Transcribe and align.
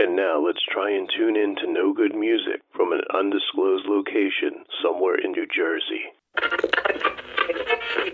And 0.00 0.16
now 0.16 0.40
let's 0.42 0.64
try 0.72 0.96
and 0.96 1.06
tune 1.14 1.36
in 1.36 1.54
to 1.56 1.70
Know 1.70 1.92
Good 1.92 2.14
Music 2.14 2.62
from 2.74 2.92
an 2.92 3.02
undisclosed 3.12 3.84
location 3.84 4.64
somewhere 4.82 5.16
in 5.22 5.32
New 5.32 5.46
Jersey. 5.54 6.04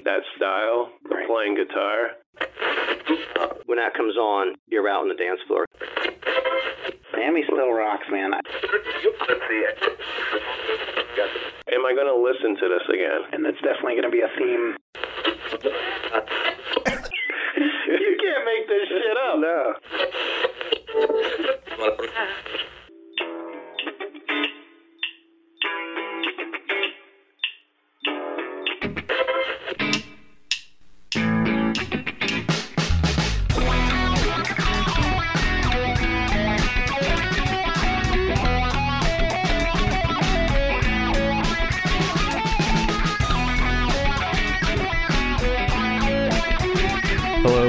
That 0.02 0.22
style, 0.36 0.90
playing 1.28 1.54
guitar, 1.54 2.16
When 3.66 3.78
that 3.78 3.94
comes 3.94 4.16
on, 4.16 4.56
you're 4.66 4.88
out 4.88 5.02
on 5.02 5.08
the 5.08 5.14
dance 5.14 5.38
floor. 5.46 5.66
Sammy 7.14 7.44
still 7.44 7.70
rocks, 7.70 8.08
man. 8.10 8.34
am 8.34 8.40
I 11.86 11.94
going 11.94 12.10
to 12.10 12.16
listen 12.18 12.56
to 12.56 12.68
this 12.68 12.82
again? 12.92 13.22
And 13.30 13.44
that's 13.44 13.60
definitely 13.62 13.94
going 13.94 14.02
to 14.02 14.10
be 14.10 14.22
a 14.22 14.28
theme. 14.34 14.76
you 17.94 18.16
can't 18.18 18.44
make 18.44 18.66
this 18.66 18.88
shit 18.90 19.16
up. 19.22 19.38
No. 19.38 19.78
Hello, 21.78 21.94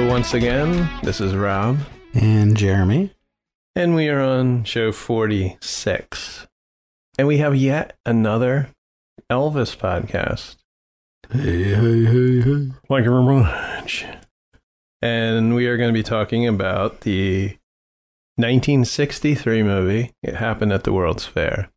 once 0.08 0.32
again. 0.32 0.88
This 1.02 1.20
is 1.20 1.34
Rob, 1.36 1.76
And 2.14 2.56
Jeremy. 2.56 3.12
And 3.78 3.94
we 3.94 4.08
are 4.08 4.20
on 4.20 4.64
show 4.64 4.90
46. 4.90 6.48
And 7.16 7.28
we 7.28 7.38
have 7.38 7.54
yet 7.54 7.96
another 8.04 8.70
Elvis 9.30 9.76
podcast. 9.76 10.56
Hey, 11.30 11.74
hey, 11.74 12.04
hey, 12.04 12.40
hey. 12.40 12.72
Thank 12.88 13.04
you 13.04 13.10
very 13.12 13.22
much. 13.22 14.04
And 15.00 15.54
we 15.54 15.68
are 15.68 15.76
going 15.76 15.90
to 15.90 15.98
be 15.98 16.02
talking 16.02 16.44
about 16.44 17.02
the 17.02 17.56
1963 18.34 19.62
movie. 19.62 20.10
It 20.24 20.34
happened 20.34 20.72
at 20.72 20.82
the 20.82 20.92
World's 20.92 21.26
Fair. 21.26 21.70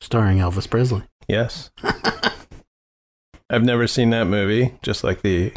Starring 0.00 0.38
Elvis 0.38 0.70
Presley. 0.70 1.02
Yes. 1.26 1.72
I've 3.50 3.64
never 3.64 3.88
seen 3.88 4.10
that 4.10 4.28
movie, 4.28 4.76
just 4.82 5.02
like 5.02 5.22
the 5.22 5.52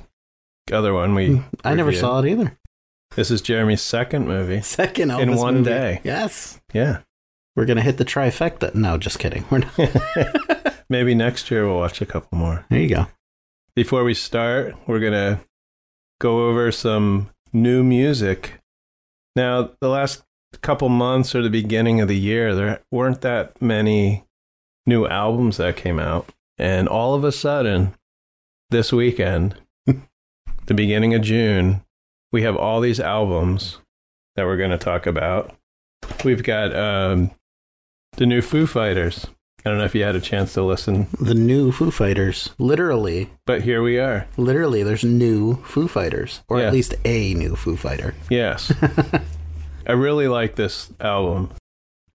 other 0.71 0.95
one 0.95 1.13
we. 1.13 1.35
Hmm, 1.35 1.43
I 1.63 1.75
never 1.75 1.93
saw 1.93 2.19
it 2.19 2.31
either. 2.31 2.57
This 3.15 3.31
is 3.31 3.41
Jeremy's 3.41 3.81
second 3.81 4.27
movie. 4.27 4.61
Second 4.61 5.09
Elvis 5.09 5.21
In 5.21 5.35
one 5.35 5.53
movie. 5.55 5.69
day. 5.69 6.01
Yes. 6.03 6.59
Yeah. 6.73 6.99
We're 7.55 7.65
going 7.65 7.77
to 7.77 7.83
hit 7.83 7.97
the 7.97 8.03
trifecta. 8.05 8.75
No, 8.75 8.97
just 8.97 9.19
kidding. 9.19 9.45
We're 9.49 9.59
not. 9.59 10.83
Maybe 10.89 11.15
next 11.15 11.49
year 11.49 11.65
we'll 11.65 11.77
watch 11.77 12.01
a 12.01 12.05
couple 12.05 12.37
more. 12.37 12.65
There 12.69 12.79
you 12.79 12.89
go. 12.89 13.07
Before 13.75 14.03
we 14.03 14.13
start, 14.13 14.75
we're 14.85 14.99
going 14.99 15.13
to 15.13 15.39
go 16.19 16.49
over 16.49 16.71
some 16.71 17.29
new 17.53 17.83
music. 17.83 18.59
Now, 19.35 19.71
the 19.79 19.89
last 19.89 20.23
couple 20.61 20.89
months 20.89 21.33
or 21.33 21.41
the 21.41 21.49
beginning 21.49 22.01
of 22.01 22.07
the 22.09 22.17
year, 22.17 22.53
there 22.53 22.81
weren't 22.91 23.21
that 23.21 23.61
many 23.61 24.25
new 24.85 25.07
albums 25.07 25.57
that 25.57 25.77
came 25.77 25.99
out. 25.99 26.29
And 26.57 26.87
all 26.89 27.13
of 27.13 27.23
a 27.23 27.31
sudden, 27.31 27.93
this 28.71 28.91
weekend, 28.91 29.55
the 30.65 30.73
beginning 30.73 31.13
of 31.13 31.21
June, 31.21 31.81
we 32.35 32.41
have 32.41 32.57
all 32.57 32.81
these 32.81 32.99
albums 32.99 33.77
that 34.35 34.45
we're 34.45 34.57
going 34.57 34.71
to 34.71 34.77
talk 34.77 35.05
about. 35.07 35.55
We've 36.25 36.43
got 36.43 36.75
um, 36.75 37.31
the 38.17 38.25
new 38.25 38.41
Foo 38.41 38.67
Fighters. 38.67 39.25
I 39.65 39.69
don't 39.69 39.77
know 39.77 39.85
if 39.85 39.95
you 39.95 40.03
had 40.03 40.17
a 40.17 40.21
chance 40.21 40.51
to 40.55 40.61
listen, 40.61 41.07
The 41.21 41.33
new 41.33 41.71
Foo 41.71 41.91
Fighters. 41.91 42.49
Literally, 42.59 43.29
but 43.45 43.61
here 43.61 43.81
we 43.81 43.97
are. 43.99 44.27
literally, 44.35 44.83
there's 44.83 45.05
new 45.05 45.55
Foo 45.63 45.87
Fighters. 45.87 46.41
Or 46.49 46.59
Yeah. 46.59 46.67
at 46.67 46.73
least 46.73 46.93
a 47.05 47.33
new 47.35 47.55
Foo 47.55 47.77
Fighter. 47.77 48.13
Yes. 48.29 48.69
I 49.87 49.93
really 49.93 50.27
like 50.27 50.55
this 50.55 50.91
album. 50.99 51.51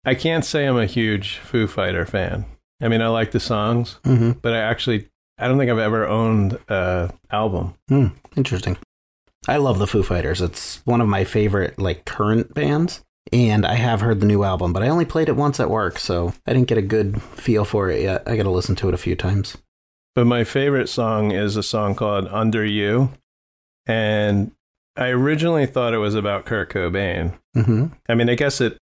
I 0.03 0.15
can't 0.15 0.43
say 0.43 0.65
I'm 0.65 0.77
a 0.77 0.87
huge 0.87 1.37
Foo 1.37 1.67
Fighter 1.67 2.07
fan. 2.07 2.45
I 2.81 2.87
mean, 2.87 3.01
I 3.03 3.07
like 3.09 3.29
the 3.31 3.39
songs, 3.39 3.99
hmm 4.03 4.31
but 4.41 4.53
I 4.53 4.57
actually 4.61 5.09
I 5.37 5.47
don't 5.47 5.59
think 5.59 5.69
I've 5.69 5.77
ever 5.77 6.07
owned 6.07 6.57
a 6.69 7.13
album. 7.29 7.75
Hmm. 7.87 8.07
Interesting. 8.35 8.77
I 9.47 9.57
love 9.57 9.79
the 9.79 9.87
Foo 9.87 10.03
Fighters. 10.03 10.41
It's 10.41 10.81
one 10.85 11.01
of 11.01 11.07
my 11.07 11.23
favorite, 11.23 11.79
like, 11.79 12.05
current 12.05 12.53
bands. 12.53 13.03
And 13.33 13.65
I 13.65 13.75
have 13.75 13.99
heard 14.01 14.21
the 14.21 14.25
new 14.25 14.43
album, 14.43 14.71
but 14.71 14.83
I 14.83 14.87
only 14.87 15.03
played 15.05 15.27
it 15.27 15.35
once 15.35 15.59
at 15.59 15.69
work, 15.69 15.99
so 15.99 16.33
I 16.45 16.53
didn't 16.53 16.69
get 16.69 16.77
a 16.77 16.81
good 16.81 17.21
feel 17.21 17.65
for 17.65 17.89
it 17.89 18.01
yet. 18.01 18.23
I 18.25 18.37
got 18.37 18.43
to 18.43 18.49
listen 18.49 18.75
to 18.77 18.87
it 18.87 18.93
a 18.93 18.97
few 18.97 19.15
times. 19.17 19.57
But 20.15 20.27
my 20.27 20.43
favorite 20.45 20.87
song 20.87 21.31
is 21.31 21.57
a 21.57 21.63
song 21.63 21.93
called 21.93 22.27
Under 22.29 22.65
You. 22.65 23.11
And 23.85 24.51
I 24.95 25.09
originally 25.09 25.65
thought 25.65 25.93
it 25.93 25.97
was 25.99 26.15
about 26.15 26.45
Kurt 26.45 26.69
Cobain. 26.71 27.37
hmm 27.53 27.87
I 28.09 28.15
mean, 28.15 28.29
I 28.29 28.35
guess 28.35 28.61
it 28.61 28.77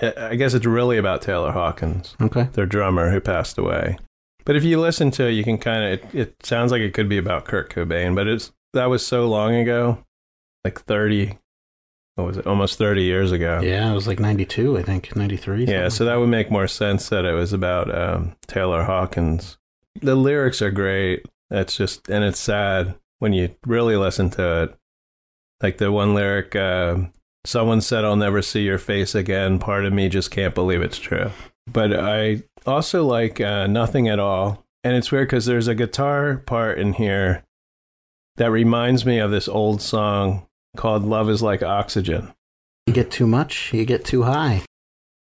I 0.00 0.36
guess 0.36 0.54
it's 0.54 0.64
really 0.64 0.96
about 0.96 1.20
Taylor 1.20 1.52
Hawkins. 1.52 2.16
Okay. 2.20 2.44
their 2.54 2.66
drummer 2.66 3.10
who 3.10 3.20
passed 3.20 3.58
away. 3.58 3.98
But 4.44 4.56
if 4.56 4.64
you 4.64 4.80
listen 4.80 5.10
to 5.12 5.26
it, 5.26 5.32
you 5.32 5.44
can 5.44 5.58
kind 5.58 5.84
of 5.84 5.92
it, 5.92 6.14
it 6.14 6.46
sounds 6.46 6.72
like 6.72 6.80
it 6.80 6.94
could 6.94 7.08
be 7.10 7.18
about 7.18 7.44
Kurt 7.44 7.70
Cobain, 7.70 8.14
but 8.14 8.26
it's 8.26 8.52
that 8.72 8.86
was 8.86 9.06
so 9.06 9.28
long 9.28 9.54
ago, 9.54 10.04
like 10.64 10.80
thirty, 10.80 11.38
what 12.14 12.26
was 12.26 12.36
it, 12.38 12.46
almost 12.46 12.78
thirty 12.78 13.02
years 13.04 13.32
ago. 13.32 13.60
Yeah, 13.62 13.90
it 13.90 13.94
was 13.94 14.06
like 14.06 14.20
92, 14.20 14.78
I 14.78 14.82
think. 14.82 15.14
93. 15.14 15.64
Yeah, 15.64 15.88
so 15.88 16.04
that 16.04 16.16
would 16.16 16.28
make 16.28 16.50
more 16.50 16.68
sense 16.68 17.08
that 17.08 17.24
it 17.24 17.32
was 17.32 17.52
about 17.52 17.94
um, 17.94 18.36
Taylor 18.46 18.84
Hawkins. 18.84 19.58
The 20.00 20.14
lyrics 20.14 20.62
are 20.62 20.70
great. 20.70 21.26
It's 21.50 21.76
just 21.76 22.08
and 22.08 22.24
it's 22.24 22.40
sad 22.40 22.94
when 23.18 23.32
you 23.32 23.54
really 23.66 23.96
listen 23.96 24.30
to 24.30 24.62
it. 24.62 24.78
Like 25.62 25.78
the 25.78 25.92
one 25.92 26.14
lyric, 26.14 26.56
um, 26.56 27.12
someone 27.44 27.80
said, 27.80 28.04
"I'll 28.04 28.16
never 28.16 28.42
see 28.42 28.62
your 28.62 28.78
face 28.78 29.14
again." 29.14 29.58
Part 29.58 29.84
of 29.84 29.92
me 29.92 30.08
just 30.08 30.30
can't 30.30 30.54
believe 30.54 30.82
it's 30.82 30.98
true. 30.98 31.30
But 31.70 31.92
I 31.94 32.42
also 32.66 33.04
like 33.04 33.40
uh, 33.40 33.66
nothing 33.66 34.08
at 34.08 34.18
all, 34.18 34.64
and 34.82 34.96
it's 34.96 35.12
weird 35.12 35.28
because 35.28 35.46
there's 35.46 35.68
a 35.68 35.74
guitar 35.74 36.38
part 36.46 36.78
in 36.78 36.94
here 36.94 37.44
that 38.36 38.50
reminds 38.50 39.04
me 39.04 39.18
of 39.18 39.30
this 39.30 39.48
old 39.48 39.80
song 39.82 40.46
called 40.76 41.04
"Love 41.04 41.28
Is 41.30 41.42
Like 41.42 41.62
Oxygen." 41.62 42.32
You 42.86 42.92
get 42.92 43.10
too 43.10 43.26
much, 43.26 43.72
you 43.72 43.84
get 43.84 44.04
too 44.04 44.22
high. 44.24 44.62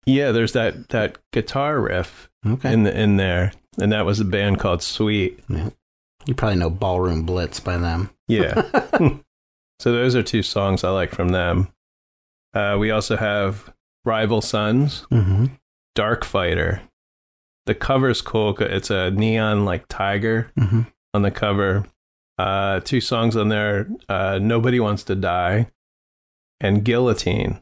Yeah, 0.06 0.32
there's 0.32 0.54
that 0.54 0.90
that 0.90 1.18
guitar 1.34 1.80
riff 1.80 2.30
Okay. 2.46 2.72
in 2.74 2.84
the, 2.84 2.98
in 3.00 3.18
there, 3.18 3.52
and 3.82 3.92
that 3.92 4.06
was 4.06 4.20
a 4.20 4.26
band 4.26 4.60
called 4.60 4.82
Sweet. 4.82 5.40
you 6.26 6.34
probably 6.36 6.58
know 6.58 6.70
Ballroom 6.70 7.24
Blitz 7.24 7.60
by 7.60 7.78
them. 7.78 8.10
Yeah. 8.28 8.62
so 9.80 9.92
those 9.92 10.16
are 10.16 10.24
two 10.24 10.44
songs 10.44 10.84
I 10.84 10.90
like 10.92 11.12
from 11.12 11.30
them. 11.30 11.70
Uh, 12.54 12.78
we 12.80 12.92
also 12.92 13.18
have 13.18 13.72
Rival 14.06 14.42
Sons, 14.42 15.02
hmm 15.10 15.48
Dark 15.96 16.24
Fighter. 16.24 16.82
The 17.66 17.76
cover's 17.76 18.22
cool. 18.22 18.56
It's 18.60 18.90
a 18.90 19.12
neon 19.12 19.66
like 19.66 19.86
tiger 19.90 20.52
hmm 20.58 20.82
on 21.14 21.24
the 21.24 21.32
cover. 21.32 21.86
Uh, 22.40 22.80
two 22.80 23.02
songs 23.02 23.36
on 23.36 23.50
there: 23.50 23.90
uh, 24.08 24.40
"Nobody 24.42 24.80
Wants 24.80 25.04
to 25.04 25.16
Die" 25.16 25.68
and 26.62 26.86
"Guillotine." 26.86 27.62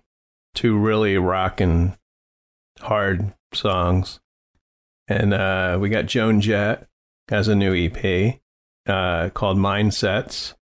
Two 0.53 0.77
really 0.77 1.17
rockin' 1.17 1.97
hard 2.79 3.33
songs. 3.55 4.19
And 5.07 5.33
uh, 5.33 5.79
we 5.81 5.89
got 5.89 6.05
Joan 6.05 6.41
Jett 6.41 6.87
has 7.29 7.47
a 7.47 7.55
new 7.55 7.73
EP 7.73 8.39
uh, 8.85 9.29
called 9.29 9.57
Mindsets, 9.57 10.53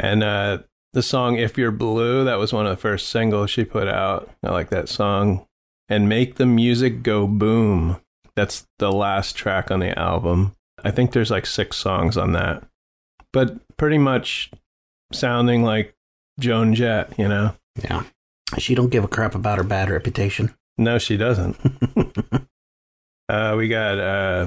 and 0.00 0.24
uh, 0.24 0.58
the 0.92 1.02
song 1.02 1.36
"If 1.36 1.56
You're 1.56 1.70
Blue" 1.70 2.24
that 2.24 2.40
was 2.40 2.52
one 2.52 2.66
of 2.66 2.76
the 2.76 2.80
first 2.80 3.08
singles 3.08 3.50
she 3.50 3.64
put 3.64 3.86
out. 3.86 4.30
I 4.42 4.50
like 4.50 4.70
that 4.70 4.88
song. 4.88 5.46
And 5.88 6.08
"Make 6.08 6.36
the 6.36 6.46
Music 6.46 7.04
Go 7.04 7.28
Boom." 7.28 8.00
That's 8.34 8.66
the 8.80 8.90
last 8.90 9.36
track 9.36 9.70
on 9.70 9.78
the 9.78 9.96
album. 9.96 10.56
I 10.82 10.90
think 10.90 11.12
there's 11.12 11.30
like 11.30 11.46
six 11.46 11.76
songs 11.76 12.16
on 12.16 12.32
that, 12.32 12.64
but 13.34 13.58
pretty 13.76 13.98
much 13.98 14.50
sounding 15.12 15.64
like 15.64 15.94
Joan 16.38 16.74
Jett, 16.74 17.12
you 17.18 17.28
know? 17.28 17.54
Yeah. 17.82 18.04
She 18.58 18.74
don't 18.74 18.90
give 18.90 19.04
a 19.04 19.08
crap 19.08 19.34
about 19.34 19.58
her 19.58 19.64
bad 19.64 19.90
reputation. 19.90 20.54
No, 20.78 20.98
she 20.98 21.16
doesn't. 21.16 21.56
uh, 23.28 23.54
we 23.58 23.68
got 23.68 23.98
uh, 23.98 24.46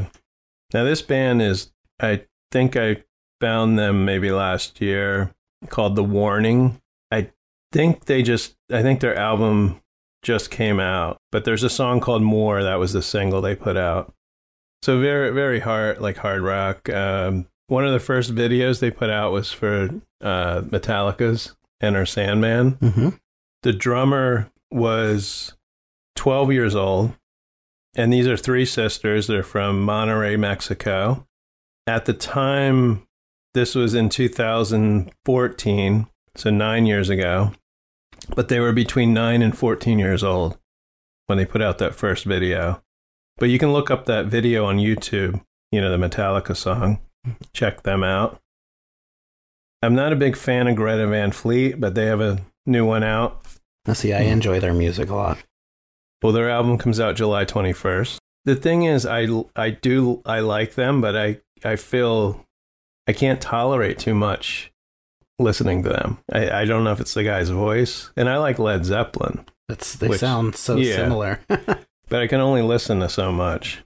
now 0.74 0.84
this 0.86 1.02
band 1.02 1.42
is 1.42 1.72
I 2.00 2.24
think 2.52 2.78
I 2.78 3.04
found 3.42 3.78
them 3.78 4.06
maybe 4.06 4.32
last 4.32 4.80
year 4.82 5.34
called 5.70 5.96
The 5.96 6.04
Warning. 6.04 6.82
I 7.12 7.30
think 7.74 8.06
they 8.06 8.24
just 8.24 8.56
I 8.72 8.82
think 8.82 9.02
their 9.02 9.16
album 9.16 9.82
just 10.24 10.50
came 10.50 10.80
out, 10.80 11.18
but 11.32 11.44
there's 11.44 11.64
a 11.64 11.70
song 11.70 12.00
called 12.00 12.22
More 12.22 12.64
that 12.64 12.80
was 12.80 12.94
the 12.94 13.02
single 13.02 13.42
they 13.42 13.56
put 13.56 13.76
out. 13.76 14.14
So 14.84 15.02
very 15.02 15.32
very 15.32 15.60
hard 15.60 16.00
like 16.00 16.18
hard 16.18 16.42
rock. 16.42 16.90
Um, 16.90 17.48
one 17.68 17.86
of 17.86 17.94
the 17.94 18.00
first 18.00 18.34
videos 18.34 18.80
they 18.80 18.92
put 18.92 19.10
out 19.10 19.32
was 19.32 19.52
for 19.52 19.90
uh, 20.22 20.62
Metallica's 20.62 21.56
Enter 21.82 22.06
Sandman 22.06 22.72
hmm 22.72 23.10
the 23.64 23.74
drummer 23.74 24.50
was 24.72 25.54
12 26.16 26.52
years 26.54 26.76
old. 26.76 27.14
And 27.96 28.14
these 28.14 28.28
are 28.28 28.38
three 28.38 28.66
sisters. 28.66 29.28
They're 29.28 29.44
from 29.44 29.86
Monterrey, 29.86 30.40
Mexico. 30.40 31.28
At 31.88 32.06
the 32.06 32.14
time, 32.14 33.06
this 33.54 33.76
was 33.76 33.94
in 33.94 34.10
2014, 34.10 36.08
so 36.36 36.50
nine 36.50 36.86
years 36.86 37.10
ago. 37.10 37.52
But 38.36 38.50
they 38.50 38.60
were 38.60 38.74
between 38.74 39.14
nine 39.14 39.42
and 39.42 39.58
14 39.58 40.00
years 40.00 40.24
old 40.24 40.58
when 41.26 41.38
they 41.38 41.46
put 41.46 41.62
out 41.62 41.78
that 41.80 41.96
first 41.96 42.24
video. 42.24 42.84
But 43.38 43.50
you 43.50 43.58
can 43.58 43.74
look 43.74 43.90
up 43.90 44.06
that 44.06 44.28
video 44.28 44.66
on 44.66 44.78
YouTube, 44.78 45.42
you 45.72 45.82
know, 45.82 45.90
the 45.90 45.98
Metallica 45.98 46.56
song. 46.56 47.00
Check 47.54 47.84
them 47.84 48.04
out. 48.04 48.40
I'm 49.82 49.96
not 49.96 50.14
a 50.14 50.18
big 50.18 50.36
fan 50.36 50.68
of 50.68 50.76
Greta 50.76 51.08
Van 51.08 51.32
Fleet, 51.32 51.80
but 51.80 51.96
they 51.96 52.06
have 52.06 52.22
a 52.22 52.40
new 52.66 52.86
one 52.86 53.04
out. 53.04 53.42
Now, 53.86 53.94
see, 53.94 54.14
I 54.14 54.22
enjoy 54.22 54.60
their 54.60 54.74
music 54.74 55.10
a 55.10 55.16
lot. 55.16 55.38
Well, 56.22 56.34
their 56.34 56.50
album 56.50 56.78
comes 56.78 57.00
out 57.00 57.16
July 57.16 57.46
21st. 57.46 58.18
The 58.46 58.56
thing 58.56 58.84
is, 58.84 59.06
I, 59.06 59.28
I 59.56 59.70
do 59.70 60.22
I 60.26 60.40
like 60.40 60.76
them, 60.76 61.00
but 61.02 61.16
I 61.16 61.38
I 61.64 61.76
feel 61.76 62.46
I 63.08 63.14
can't 63.14 63.42
tolerate 63.42 64.00
too 64.00 64.16
much 64.16 64.72
listening 65.40 65.84
to 65.84 65.90
them. 65.90 66.18
I, 66.32 66.62
I 66.62 66.66
don't 66.66 66.84
know 66.84 66.92
if 66.92 67.00
it's 67.00 67.14
the 67.14 67.24
guy's 67.24 67.50
voice, 67.50 68.10
and 68.16 68.30
I 68.30 68.38
like 68.38 68.58
Led 68.58 68.86
Zeppelin, 68.86 69.46
It's 69.70 69.96
they 69.96 70.08
Which- 70.08 70.20
sound 70.20 70.56
so 70.56 70.78
yeah. 70.78 70.96
similar. 70.96 71.40
but 71.48 72.22
I 72.22 72.28
can 72.28 72.40
only 72.42 72.62
listen 72.62 73.00
to 73.02 73.10
so 73.10 73.32
much 73.32 73.84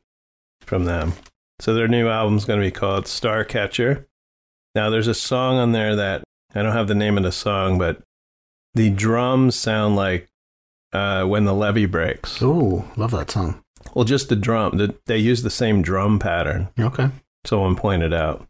from 0.62 0.86
them. 0.86 1.14
So 1.62 1.76
their 1.76 1.88
new 1.88 2.10
album's 2.10 2.46
going 2.46 2.60
to 2.60 2.66
be 2.66 2.72
called 2.72 3.06
Starcatcher. 3.06 4.06
Now, 4.74 4.90
there's 4.90 5.08
a 5.08 5.14
song 5.14 5.58
on 5.60 5.74
there 5.74 5.96
that 5.96 6.24
I 6.56 6.64
don't 6.64 6.74
have 6.74 6.88
the 6.88 6.96
name 6.96 7.18
of 7.18 7.24
the 7.24 7.32
song, 7.32 7.78
but 7.78 8.02
the 8.74 8.90
drums 8.90 9.56
sound 9.56 9.96
like 9.96 10.28
uh, 10.92 11.24
when 11.26 11.46
the 11.46 11.54
levee 11.54 11.86
breaks. 11.86 12.42
Oh, 12.42 12.92
love 12.98 13.12
that 13.12 13.30
song. 13.30 13.64
Well, 13.94 14.06
just 14.06 14.30
the 14.30 14.36
drum. 14.36 14.78
The, 14.78 14.96
they 15.06 15.20
use 15.20 15.44
the 15.44 15.52
same 15.52 15.84
drum 15.84 16.18
pattern. 16.18 16.70
Okay. 16.80 17.10
Someone 17.46 17.76
pointed 17.76 18.12
out. 18.12 18.48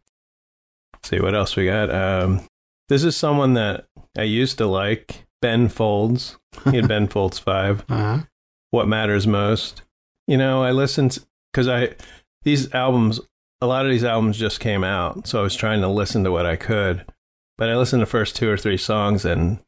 see 1.02 1.20
what 1.20 1.34
else 1.34 1.54
we 1.54 1.66
got. 1.66 1.94
Um, 1.94 2.40
this 2.88 3.04
is 3.04 3.14
someone 3.14 3.52
that 3.54 3.84
I 4.16 4.22
used 4.22 4.56
to 4.56 4.66
like. 4.66 5.26
Ben 5.42 5.68
Folds. 5.68 6.38
He 6.64 6.76
had 6.76 6.88
Ben 6.88 7.08
Folds 7.08 7.38
five. 7.38 7.84
Uh-huh. 7.90 8.20
What 8.70 8.88
matters 8.88 9.26
most. 9.26 9.82
You 10.26 10.38
know, 10.38 10.62
I 10.62 10.70
listened 10.70 11.18
because 11.52 11.68
I 11.68 11.96
these 12.44 12.72
albums. 12.74 13.20
A 13.60 13.66
lot 13.66 13.84
of 13.84 13.92
these 13.92 14.04
albums 14.04 14.38
just 14.38 14.58
came 14.58 14.82
out, 14.82 15.28
so 15.28 15.38
I 15.38 15.42
was 15.42 15.54
trying 15.54 15.82
to 15.82 15.88
listen 15.88 16.24
to 16.24 16.32
what 16.32 16.46
I 16.46 16.56
could. 16.56 17.04
But 17.56 17.68
I 17.68 17.76
listened 17.76 18.00
to 18.00 18.06
the 18.06 18.10
first 18.10 18.34
two 18.34 18.50
or 18.50 18.56
three 18.56 18.76
songs 18.76 19.24
and 19.24 19.60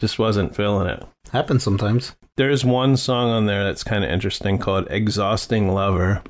just 0.00 0.18
wasn't 0.18 0.56
feeling 0.56 0.88
it. 0.88 1.04
Happens 1.30 1.62
sometimes. 1.62 2.16
There's 2.36 2.64
one 2.64 2.96
song 2.96 3.30
on 3.30 3.46
there 3.46 3.62
that's 3.62 3.84
kind 3.84 4.02
of 4.02 4.10
interesting 4.10 4.58
called 4.58 4.88
Exhausting 4.90 5.72
Lover. 5.72 6.22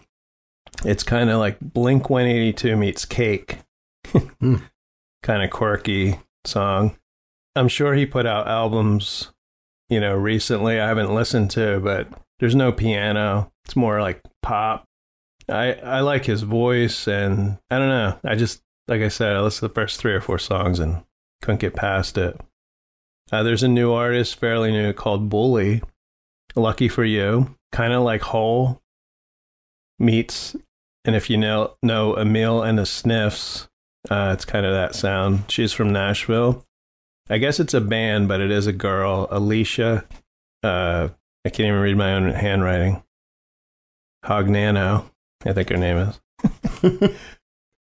It's 0.85 1.03
kind 1.03 1.31
of 1.31 1.39
like 1.39 1.59
Blink 1.61 2.11
182 2.11 2.77
meets 2.77 3.05
Cake. 3.05 3.59
Hmm. 4.07 4.57
Kind 5.23 5.43
of 5.43 5.49
quirky 5.49 6.19
song. 6.45 6.99
I'm 7.57 7.69
sure 7.69 7.95
he 7.95 8.05
put 8.05 8.27
out 8.27 8.47
albums, 8.47 9.33
you 9.89 9.99
know, 9.99 10.15
recently 10.15 10.79
I 10.79 10.87
haven't 10.87 11.15
listened 11.15 11.51
to, 11.53 11.81
but 11.81 12.09
there's 12.41 12.55
no 12.55 12.73
piano. 12.73 13.51
It's 13.65 13.77
more 13.77 14.03
like 14.03 14.21
pop. 14.43 14.85
I 15.49 15.75
I 15.75 16.01
like 16.01 16.25
his 16.25 16.43
voice 16.43 17.07
and 17.07 17.59
I 17.71 17.79
don't 17.79 17.89
know. 17.89 18.19
I 18.25 18.35
just 18.35 18.63
like 18.89 19.03
I 19.03 19.09
said, 19.09 19.37
I 19.37 19.41
listened 19.41 19.69
to 19.69 19.69
the 19.69 19.81
first 19.81 19.99
3 20.01 20.13
or 20.13 20.21
4 20.21 20.39
songs 20.39 20.79
and 20.79 21.03
couldn't 21.41 21.61
get 21.61 21.75
past 21.75 22.19
it. 22.19 22.39
Uh, 23.33 23.43
there's 23.43 23.63
a 23.63 23.69
new 23.69 23.93
artist, 23.93 24.39
fairly 24.39 24.71
new, 24.71 24.93
called 24.93 25.29
Bully. 25.29 25.83
Lucky 26.55 26.89
for 26.89 27.05
you, 27.05 27.57
kind 27.73 27.93
of 27.93 28.03
like 28.03 28.21
Hole 28.23 28.81
meets, 29.99 30.55
and 31.05 31.17
if 31.17 31.29
you 31.29 31.37
know 31.37 31.75
know 31.83 32.17
Emil 32.17 32.63
and 32.63 32.79
the 32.79 32.87
Sniffs, 32.87 33.69
uh, 34.11 34.31
it's 34.35 34.45
kind 34.45 34.65
of 34.65 34.73
that 34.73 34.95
sound. 34.95 35.51
She's 35.51 35.73
from 35.73 35.93
Nashville. 35.93 36.65
I 37.29 37.39
guess 37.39 37.59
it's 37.59 37.75
a 37.75 37.81
band, 37.81 38.29
but 38.29 38.41
it 38.41 38.51
is 38.51 38.67
a 38.67 38.73
girl, 38.73 39.27
Alicia. 39.31 40.05
Uh, 40.63 41.09
I 41.45 41.49
can't 41.49 41.69
even 41.69 41.81
read 41.81 41.97
my 41.97 42.15
own 42.15 42.31
handwriting. 42.31 43.03
Hognano, 44.25 45.11
I 45.45 45.53
think 45.53 45.69
her 45.69 45.77
name 45.77 45.97
is. 45.99 46.21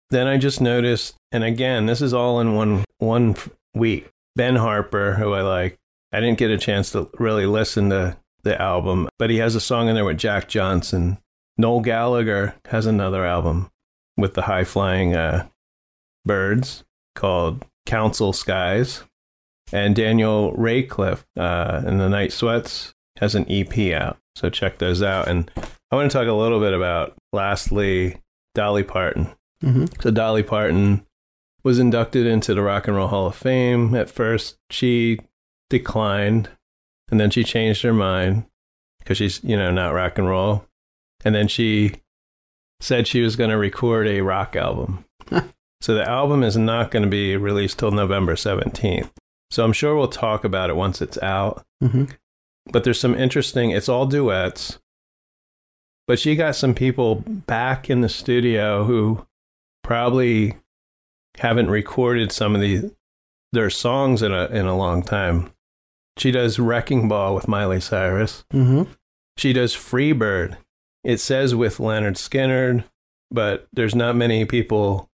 then 0.09 0.27
I 0.27 0.37
just 0.37 0.61
noticed, 0.61 1.15
and 1.31 1.43
again, 1.43 1.85
this 1.85 2.01
is 2.01 2.13
all 2.13 2.39
in 2.39 2.55
one 2.55 2.83
one 2.99 3.35
week. 3.73 4.09
Ben 4.35 4.55
Harper, 4.55 5.13
who 5.13 5.33
I 5.33 5.41
like, 5.41 5.77
I 6.11 6.19
didn't 6.19 6.39
get 6.39 6.51
a 6.51 6.57
chance 6.57 6.91
to 6.91 7.09
really 7.19 7.45
listen 7.45 7.89
to 7.89 8.17
the 8.43 8.59
album, 8.61 9.09
but 9.17 9.29
he 9.29 9.37
has 9.37 9.55
a 9.55 9.61
song 9.61 9.87
in 9.87 9.95
there 9.95 10.05
with 10.05 10.17
Jack 10.17 10.47
Johnson. 10.47 11.17
Noel 11.57 11.81
Gallagher 11.81 12.55
has 12.65 12.85
another 12.85 13.25
album 13.25 13.69
with 14.17 14.33
the 14.33 14.43
high 14.43 14.63
flying 14.63 15.15
uh, 15.15 15.47
birds 16.25 16.83
called 17.15 17.65
Council 17.85 18.33
Skies. 18.33 19.03
And 19.71 19.95
Daniel 19.95 20.53
Rateliff 20.53 21.23
uh, 21.37 21.81
in 21.87 21.97
the 21.97 22.09
Night 22.09 22.31
Sweats 22.31 22.93
has 23.17 23.33
an 23.33 23.45
EP 23.49 23.93
out. 23.93 24.17
So 24.35 24.49
check 24.49 24.77
those 24.79 25.01
out. 25.03 25.27
And 25.27 25.49
I 25.91 25.95
want 25.95 26.11
to 26.11 26.17
talk 26.17 26.27
a 26.27 26.33
little 26.33 26.59
bit 26.59 26.73
about, 26.73 27.13
lastly, 27.31 28.17
Dolly 28.55 28.83
Parton. 28.83 29.29
hmm 29.61 29.85
So 30.01 30.11
Dolly 30.11 30.43
Parton 30.43 31.05
was 31.63 31.79
inducted 31.79 32.25
into 32.25 32.53
the 32.53 32.61
Rock 32.61 32.87
and 32.87 32.97
Roll 32.97 33.07
Hall 33.07 33.27
of 33.27 33.35
Fame. 33.35 33.95
At 33.95 34.09
first, 34.09 34.57
she 34.69 35.19
declined, 35.69 36.49
and 37.09 37.19
then 37.19 37.29
she 37.29 37.43
changed 37.43 37.83
her 37.83 37.93
mind 37.93 38.45
because 38.99 39.17
she's, 39.17 39.43
you 39.43 39.55
know, 39.55 39.71
not 39.71 39.93
rock 39.93 40.17
and 40.17 40.27
roll. 40.27 40.65
And 41.23 41.33
then 41.33 41.47
she 41.47 41.93
said 42.81 43.07
she 43.07 43.21
was 43.21 43.35
going 43.35 43.49
to 43.49 43.57
record 43.57 44.07
a 44.07 44.21
rock 44.21 44.55
album. 44.55 45.05
so 45.81 45.93
the 45.93 46.07
album 46.07 46.43
is 46.43 46.57
not 46.57 46.91
going 46.91 47.03
to 47.03 47.09
be 47.09 47.37
released 47.37 47.79
till 47.79 47.91
November 47.91 48.35
17th. 48.35 49.09
So 49.51 49.63
I'm 49.63 49.73
sure 49.73 49.95
we'll 49.95 50.07
talk 50.07 50.43
about 50.43 50.69
it 50.69 50.75
once 50.75 51.01
it's 51.01 51.17
out. 51.21 51.63
hmm 51.81 52.05
But 52.71 52.83
there's 52.83 52.99
some 52.99 53.15
interesting, 53.15 53.71
it's 53.71 53.89
all 53.89 54.05
duets. 54.05 54.79
But 56.07 56.19
she 56.19 56.35
got 56.35 56.55
some 56.55 56.73
people 56.73 57.15
back 57.25 57.89
in 57.89 58.01
the 58.01 58.09
studio 58.09 58.83
who 58.83 59.25
probably 59.83 60.57
haven't 61.37 61.69
recorded 61.69 62.31
some 62.31 62.55
of 62.55 62.61
the 62.61 62.91
their 63.53 63.69
songs 63.69 64.21
in 64.21 64.33
a 64.33 64.45
in 64.47 64.65
a 64.65 64.77
long 64.77 65.03
time. 65.03 65.51
She 66.17 66.31
does 66.31 66.59
Wrecking 66.59 67.07
Ball 67.07 67.33
with 67.35 67.47
Miley 67.47 67.79
Cyrus. 67.79 68.43
hmm 68.51 68.83
She 69.37 69.53
does 69.53 69.73
Freebird. 69.75 70.57
It 71.03 71.19
says 71.19 71.55
with 71.55 71.77
Lynyrd 71.77 72.15
Skynyrd, 72.15 72.83
but 73.31 73.67
there's 73.73 73.95
not 73.95 74.15
many 74.15 74.45
people 74.45 75.09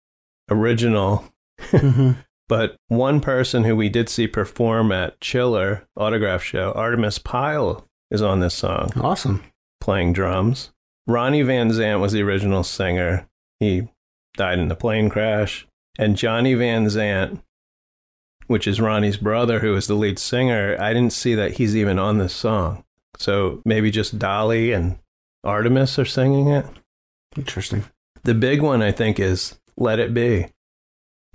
original 0.50 1.26
hmm 1.60 2.12
but 2.48 2.76
one 2.88 3.20
person 3.22 3.64
who 3.64 3.76
we 3.76 3.90
did 3.90 4.10
see 4.10 4.28
perform 4.28 4.92
at 4.92 5.20
Chiller 5.22 5.88
Autograph 5.96 6.44
Show, 6.44 6.74
Artimus 6.74 7.24
Pyle, 7.24 7.86
is 8.10 8.22
on 8.22 8.40
this 8.40 8.54
song 8.54 8.90
Awesome. 8.96 9.44
playing 9.82 10.14
drums. 10.14 10.72
Ronnie 11.08 11.42
Van 11.42 11.70
Zant 11.70 12.00
was 12.00 12.14
the 12.14 12.22
original 12.24 12.64
singer. 12.64 13.28
He 13.60 13.88
died 14.36 14.60
in 14.60 14.68
the 14.68 14.76
plane 14.76 15.10
crash. 15.10 15.68
And 16.00 16.16
Johnny 16.18 16.54
Van 16.54 16.86
Zant, 16.86 17.42
which 18.48 18.68
is 18.68 18.80
Ronnie's 18.80 19.18
brother, 19.18 19.60
who 19.60 19.76
is 19.76 19.88
the 19.88 19.96
lead 19.96 20.20
singer, 20.20 20.78
I 20.80 20.94
didn't 20.94 21.14
see 21.14 21.34
that 21.36 21.54
he's 21.54 21.76
even 21.76 21.98
on 22.00 22.18
this 22.18 22.34
song. 22.34 22.84
So 23.18 23.62
maybe 23.66 23.90
just 23.90 24.20
Dolly 24.20 24.72
and 24.74 25.00
Artimus 25.46 25.98
are 25.98 26.06
singing 26.06 26.50
it. 26.50 26.66
Interesting. 27.36 27.86
The 28.24 28.34
big 28.34 28.62
one, 28.62 28.82
I 28.82 28.92
think, 28.92 29.20
is 29.20 29.60
Let 29.78 30.00
It 30.00 30.14
Be 30.14 30.48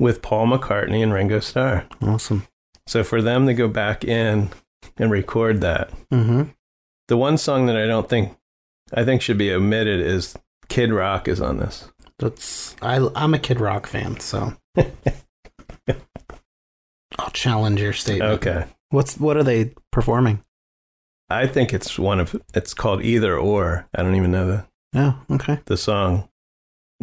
with 0.02 0.20
Paul 0.20 0.48
McCartney 0.48 1.02
and 1.02 1.12
Ringo 1.12 1.38
Starr. 1.38 1.86
Awesome. 2.02 2.46
So 2.88 3.04
for 3.04 3.22
them 3.22 3.46
to 3.46 3.54
go 3.54 3.68
back 3.68 4.04
in 4.04 4.50
and 4.98 5.10
record 5.10 5.60
that, 5.60 5.90
hmm 6.10 6.42
the 7.08 7.16
one 7.16 7.36
song 7.38 7.66
that 7.66 7.76
I 7.76 7.86
don't 7.86 8.08
think 8.08 8.36
I 8.94 9.04
think 9.04 9.22
should 9.22 9.38
be 9.38 9.52
omitted 9.52 10.00
is 10.00 10.36
Kid 10.68 10.92
Rock 10.92 11.28
is 11.28 11.40
on 11.40 11.58
this. 11.58 11.88
That's 12.18 12.74
I. 12.82 13.06
I'm 13.14 13.34
a 13.34 13.38
Kid 13.38 13.60
Rock 13.60 13.86
fan, 13.86 14.18
so 14.20 14.54
I'll 17.18 17.30
challenge 17.32 17.80
your 17.80 17.92
statement. 17.92 18.32
Okay. 18.32 18.64
What's 18.90 19.18
what 19.18 19.36
are 19.36 19.42
they 19.42 19.72
performing? 19.90 20.42
I 21.28 21.46
think 21.46 21.72
it's 21.72 21.98
one 21.98 22.20
of 22.20 22.34
it's 22.54 22.74
called 22.74 23.02
Either 23.02 23.36
or. 23.38 23.88
I 23.94 24.02
don't 24.02 24.14
even 24.16 24.30
know 24.32 24.46
the 24.46 24.66
Oh, 24.94 25.18
okay. 25.32 25.60
the 25.66 25.76
song. 25.76 26.28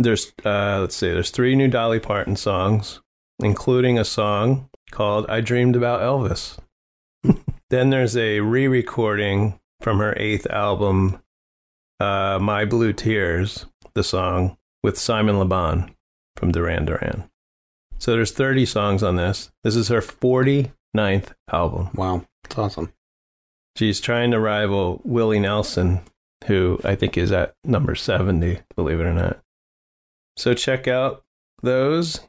There's 0.02 0.32
uh 0.46 0.80
let's 0.80 0.96
see, 0.96 1.10
there's 1.10 1.30
three 1.30 1.56
new 1.56 1.68
Dolly 1.68 2.00
Parton 2.00 2.38
songs, 2.38 3.02
including 3.40 4.00
a 4.00 4.06
song 4.06 4.70
called 4.92 5.26
I 5.30 5.42
Dreamed 5.42 5.76
About 5.76 6.00
Elvis. 6.00 6.58
then 7.70 7.90
there's 7.90 8.16
a 8.16 8.40
re-recording 8.40 9.60
from 9.82 10.00
her 10.00 10.14
eighth 10.18 10.48
album, 10.48 11.22
uh, 12.00 12.40
My 12.42 12.64
Blue 12.64 12.94
Tears, 12.94 13.66
the 13.94 14.04
song 14.04 14.58
with 14.84 14.98
Simon 14.98 15.36
LeBon 15.36 15.94
from 16.38 16.54
Duran 16.54 16.86
Duran. 16.86 17.30
So 17.98 18.14
there's 18.14 18.32
30 18.32 18.66
songs 18.66 19.04
on 19.04 19.18
this. 19.18 19.52
This 19.66 19.76
is 19.76 19.90
her 19.90 20.00
49th 20.00 21.34
album. 21.52 21.90
Wow, 21.94 22.26
that's 22.44 22.58
awesome. 22.58 22.94
She's 23.76 24.00
trying 24.00 24.32
to 24.32 24.40
rival 24.40 25.02
Willie 25.04 25.40
Nelson, 25.40 26.00
who 26.46 26.80
I 26.86 26.96
think 26.96 27.18
is 27.18 27.34
at 27.34 27.54
number 27.66 27.96
70, 27.96 28.60
believe 28.78 29.02
it 29.02 29.06
or 29.06 29.14
not. 29.14 29.40
So 30.40 30.54
check 30.54 30.88
out 30.88 31.26
those. 31.64 32.22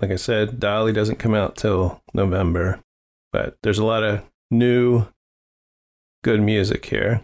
Like 0.00 0.12
I 0.12 0.16
said, 0.16 0.60
Dolly 0.60 0.92
doesn't 0.92 1.18
come 1.18 1.34
out 1.34 1.56
till 1.56 2.00
November, 2.14 2.80
but 3.32 3.56
there's 3.64 3.80
a 3.80 3.84
lot 3.84 4.04
of 4.04 4.22
new 4.48 5.06
good 6.22 6.40
music 6.40 6.84
here. 6.84 7.22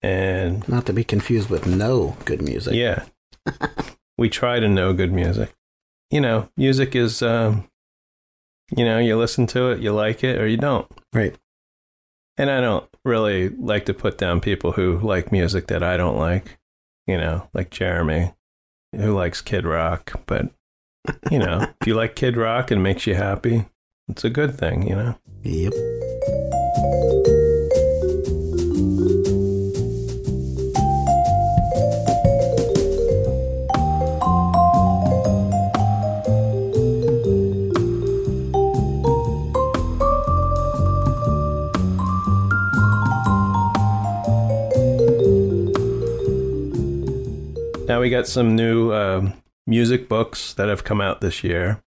And 0.00 0.66
Not 0.66 0.86
to 0.86 0.94
be 0.94 1.04
confused 1.04 1.50
with 1.50 1.66
no 1.66 2.16
good 2.24 2.40
music. 2.40 2.72
yeah, 2.72 3.04
we 4.18 4.30
try 4.30 4.58
to 4.58 4.68
know 4.70 4.94
good 4.94 5.12
music. 5.12 5.52
You 6.10 6.22
know, 6.22 6.48
music 6.56 6.96
is, 6.96 7.20
um, 7.20 7.68
you 8.74 8.86
know, 8.86 8.98
you 8.98 9.18
listen 9.18 9.46
to 9.48 9.68
it, 9.72 9.80
you 9.80 9.92
like 9.92 10.24
it, 10.24 10.40
or 10.40 10.46
you 10.46 10.56
don't. 10.56 10.90
Right. 11.12 11.36
And 12.38 12.50
I 12.50 12.62
don't 12.62 12.88
really 13.04 13.50
like 13.50 13.84
to 13.84 13.92
put 13.92 14.16
down 14.16 14.40
people 14.40 14.72
who 14.72 14.98
like 14.98 15.30
music 15.30 15.66
that 15.66 15.82
I 15.82 15.98
don't 15.98 16.16
like, 16.16 16.58
you 17.06 17.18
know, 17.18 17.50
like 17.52 17.68
Jeremy, 17.68 18.32
who 18.94 19.12
likes 19.14 19.40
Kid 19.40 19.64
Rock. 19.64 20.20
But, 20.26 20.50
you 21.30 21.38
know, 21.38 21.66
if 21.80 21.86
you 21.86 21.94
like 21.94 22.16
Kid 22.16 22.36
Rock 22.36 22.70
and 22.70 22.80
it 22.80 22.82
makes 22.82 23.06
you 23.06 23.14
happy, 23.14 23.66
it's 24.08 24.24
a 24.24 24.30
good 24.30 24.58
thing, 24.58 24.86
you 24.86 24.94
know? 24.94 25.16
Yep. 25.42 25.72
Now 47.92 48.00
we 48.00 48.08
got 48.08 48.26
some 48.26 48.56
new 48.56 48.90
um 48.94 49.34
music 49.66 50.08
books 50.08 50.54
that 50.54 50.70
have 50.70 50.82
come 50.82 51.02
out 51.02 51.20
this 51.20 51.44
year. 51.44 51.82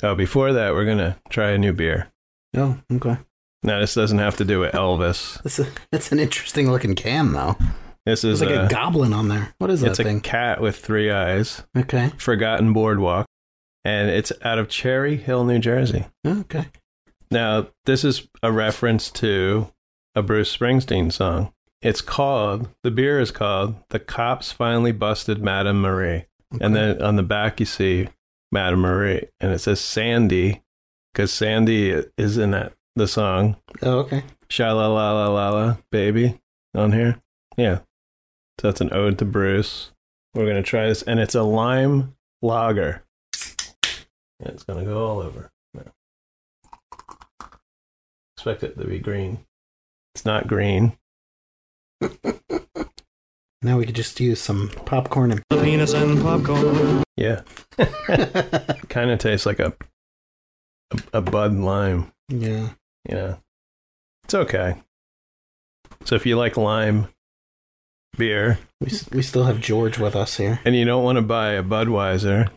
Oh, 0.00 0.14
before 0.14 0.52
that, 0.52 0.74
we're 0.74 0.84
going 0.84 0.98
to 0.98 1.16
try 1.28 1.50
a 1.50 1.58
new 1.58 1.72
beer. 1.72 2.12
Oh, 2.56 2.78
okay. 2.92 3.16
Now, 3.64 3.80
this 3.80 3.94
doesn't 3.94 4.20
have 4.20 4.36
to 4.36 4.44
do 4.44 4.60
with 4.60 4.72
Elvis. 4.74 5.42
That's 5.42 5.58
a, 5.58 5.66
that's 5.90 6.12
an 6.12 6.20
interesting 6.20 6.70
looking 6.70 6.94
can 6.94 7.32
though. 7.32 7.56
This 8.06 8.22
is 8.22 8.38
There's 8.38 8.52
like 8.52 8.60
a, 8.60 8.66
a 8.66 8.68
goblin 8.68 9.12
on 9.12 9.26
there. 9.26 9.52
What 9.58 9.72
is 9.72 9.80
that 9.80 9.98
it's 9.98 9.98
a 9.98 10.20
cat 10.20 10.60
with 10.60 10.76
three 10.76 11.10
eyes, 11.10 11.64
Okay. 11.76 12.12
Forgotten 12.16 12.72
Boardwalk, 12.72 13.26
and 13.84 14.10
it's 14.10 14.30
out 14.42 14.60
of 14.60 14.68
Cherry 14.68 15.16
Hill, 15.16 15.44
New 15.44 15.58
Jersey. 15.58 16.06
Okay. 16.24 16.66
Now, 17.32 17.66
this 17.86 18.04
is 18.04 18.28
a 18.40 18.52
reference 18.52 19.10
to 19.10 19.72
a 20.14 20.22
Bruce 20.22 20.56
Springsteen 20.56 21.10
song. 21.10 21.52
It's 21.84 22.00
called, 22.00 22.70
the 22.82 22.90
beer 22.90 23.20
is 23.20 23.30
called 23.30 23.76
The 23.90 23.98
Cops 23.98 24.50
Finally 24.50 24.92
Busted 24.92 25.42
Madame 25.42 25.82
Marie. 25.82 26.24
And 26.58 26.74
then 26.74 27.02
on 27.02 27.16
the 27.16 27.22
back, 27.22 27.60
you 27.60 27.66
see 27.66 28.08
Madame 28.50 28.80
Marie, 28.80 29.28
and 29.38 29.52
it 29.52 29.58
says 29.58 29.80
Sandy, 29.80 30.62
because 31.12 31.30
Sandy 31.30 31.90
is 32.16 32.38
in 32.38 32.52
that 32.52 32.72
the 32.96 33.06
song 33.06 33.56
Oh, 33.82 33.98
okay. 33.98 34.22
Sha 34.48 34.72
la 34.72 34.86
la 34.86 35.12
la 35.12 35.28
la 35.28 35.50
la 35.50 35.76
baby 35.92 36.40
on 36.74 36.92
here. 36.92 37.20
Yeah. 37.58 37.80
So 38.60 38.68
that's 38.68 38.80
an 38.80 38.92
ode 38.94 39.18
to 39.18 39.26
Bruce. 39.26 39.90
We're 40.34 40.46
gonna 40.46 40.62
try 40.62 40.86
this, 40.86 41.02
and 41.02 41.20
it's 41.20 41.34
a 41.34 41.42
lime 41.42 42.14
lager. 42.40 43.04
And 44.40 44.48
it's 44.48 44.62
gonna 44.62 44.84
go 44.84 45.04
all 45.04 45.20
over. 45.20 45.50
No. 45.74 45.82
Expect 48.36 48.62
it 48.62 48.78
to 48.78 48.86
be 48.86 49.00
green. 49.00 49.44
It's 50.14 50.24
not 50.24 50.46
green. 50.46 50.96
Now 53.62 53.78
we 53.78 53.86
could 53.86 53.94
just 53.94 54.20
use 54.20 54.42
some 54.42 54.68
popcorn 54.84 55.30
and 55.32 55.42
penis 55.48 55.94
and 55.94 56.20
popcorn. 56.20 57.02
Yeah. 57.16 57.40
kind 58.90 59.10
of 59.10 59.18
tastes 59.18 59.46
like 59.46 59.58
a, 59.58 59.72
a 60.90 60.98
a 61.14 61.20
Bud 61.22 61.54
Lime. 61.54 62.12
yeah. 62.28 62.70
Yeah. 63.08 63.36
It's 64.24 64.34
okay. 64.34 64.74
So 66.04 66.14
if 66.14 66.26
you 66.26 66.36
like 66.36 66.58
lime 66.58 67.08
beer 68.18 68.58
We 68.82 68.88
we 69.12 69.22
still 69.22 69.44
have 69.44 69.60
George 69.62 69.98
with 69.98 70.14
us 70.14 70.36
here. 70.36 70.60
and 70.66 70.74
you 70.76 70.84
don't 70.84 71.02
want 71.04 71.16
to 71.16 71.22
buy 71.22 71.52
a 71.52 71.62
Budweiser, 71.62 72.50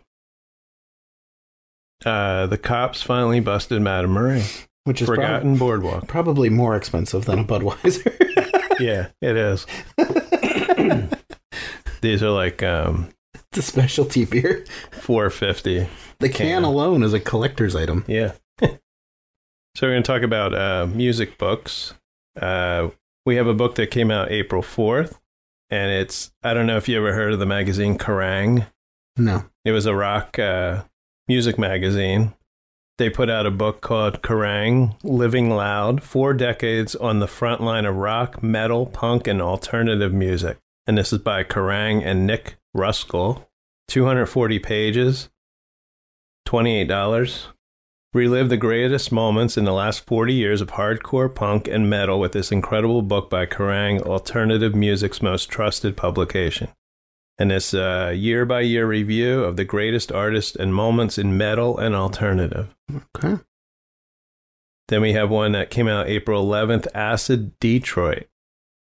uh, 2.05 2.47
the 2.47 2.57
cops 2.57 3.01
finally 3.01 3.39
busted 3.39 3.81
Madame 3.81 4.11
Marie. 4.11 4.43
Which 4.83 5.01
is 5.01 5.07
prob- 5.07 5.17
Forgotten 5.17 5.57
Boardwalk. 5.57 6.07
probably 6.07 6.49
more 6.49 6.75
expensive 6.75 7.25
than 7.25 7.39
a 7.39 7.43
Budweiser. 7.45 8.13
Yeah, 8.79 9.09
it 9.21 9.35
is. 9.37 9.65
These 12.01 12.21
are 12.23 12.29
like 12.29 12.61
um, 12.63 13.09
it's 13.33 13.57
a 13.57 13.61
specialty 13.61 14.25
beer. 14.25 14.65
four 14.91 15.29
fifty. 15.29 15.87
The 16.19 16.29
can 16.29 16.47
Can. 16.47 16.63
alone 16.63 17.03
is 17.03 17.13
a 17.13 17.19
collector's 17.19 17.75
item. 17.75 18.05
Yeah. 18.07 18.33
so 18.61 18.69
we're 19.81 19.91
going 19.91 20.03
to 20.03 20.07
talk 20.11 20.21
about 20.21 20.53
uh, 20.53 20.87
music 20.87 21.37
books. 21.37 21.93
Uh, 22.39 22.89
we 23.25 23.35
have 23.35 23.47
a 23.47 23.53
book 23.53 23.75
that 23.75 23.91
came 23.91 24.11
out 24.11 24.31
April 24.31 24.61
fourth, 24.61 25.19
and 25.69 25.91
it's 25.91 26.31
I 26.43 26.53
don't 26.53 26.67
know 26.67 26.77
if 26.77 26.87
you 26.87 26.97
ever 26.97 27.13
heard 27.13 27.33
of 27.33 27.39
the 27.39 27.45
magazine 27.45 27.97
Kerrang. 27.97 28.67
No. 29.17 29.45
It 29.65 29.71
was 29.71 29.85
a 29.85 29.95
rock 29.95 30.37
uh, 30.37 30.83
music 31.27 31.57
magazine. 31.57 32.33
They 32.97 33.11
put 33.11 33.29
out 33.29 33.45
a 33.45 33.51
book 33.51 33.81
called 33.81 34.23
Kerrang! 34.23 34.95
Living 35.03 35.51
Loud 35.51 36.01
Four 36.01 36.33
Decades 36.33 36.95
on 36.95 37.19
the 37.19 37.27
Front 37.27 37.61
Line 37.61 37.85
of 37.85 37.95
Rock, 37.95 38.41
Metal, 38.41 38.87
Punk, 38.87 39.27
and 39.27 39.39
Alternative 39.39 40.11
Music. 40.11 40.57
And 40.87 40.97
this 40.97 41.13
is 41.13 41.19
by 41.19 41.43
Kerrang! 41.43 42.01
and 42.03 42.25
Nick 42.25 42.55
Ruskell. 42.75 43.45
240 43.87 44.57
pages, 44.59 45.29
$28. 46.47 47.47
Relive 48.13 48.49
the 48.49 48.57
greatest 48.57 49.11
moments 49.11 49.57
in 49.57 49.65
the 49.65 49.73
last 49.73 50.05
40 50.07 50.33
years 50.33 50.59
of 50.59 50.71
hardcore 50.71 51.33
punk 51.33 51.67
and 51.67 51.87
metal 51.87 52.19
with 52.19 52.31
this 52.31 52.51
incredible 52.51 53.03
book 53.03 53.29
by 53.29 53.45
Kerrang! 53.45 54.01
Alternative 54.01 54.73
Music's 54.73 55.21
most 55.21 55.49
trusted 55.49 55.95
publication 55.95 56.69
and 57.39 57.51
this 57.51 57.73
uh, 57.73 58.11
year 58.15 58.45
by 58.45 58.61
year 58.61 58.87
review 58.87 59.43
of 59.43 59.57
the 59.57 59.65
greatest 59.65 60.11
artists 60.11 60.55
and 60.55 60.73
moments 60.73 61.17
in 61.17 61.37
metal 61.37 61.77
and 61.77 61.95
alternative. 61.95 62.75
Okay. 63.15 63.41
Then 64.87 65.01
we 65.01 65.13
have 65.13 65.29
one 65.29 65.51
that 65.51 65.69
came 65.69 65.87
out 65.87 66.07
April 66.07 66.45
11th 66.45 66.87
Acid 66.95 67.59
Detroit, 67.59 68.27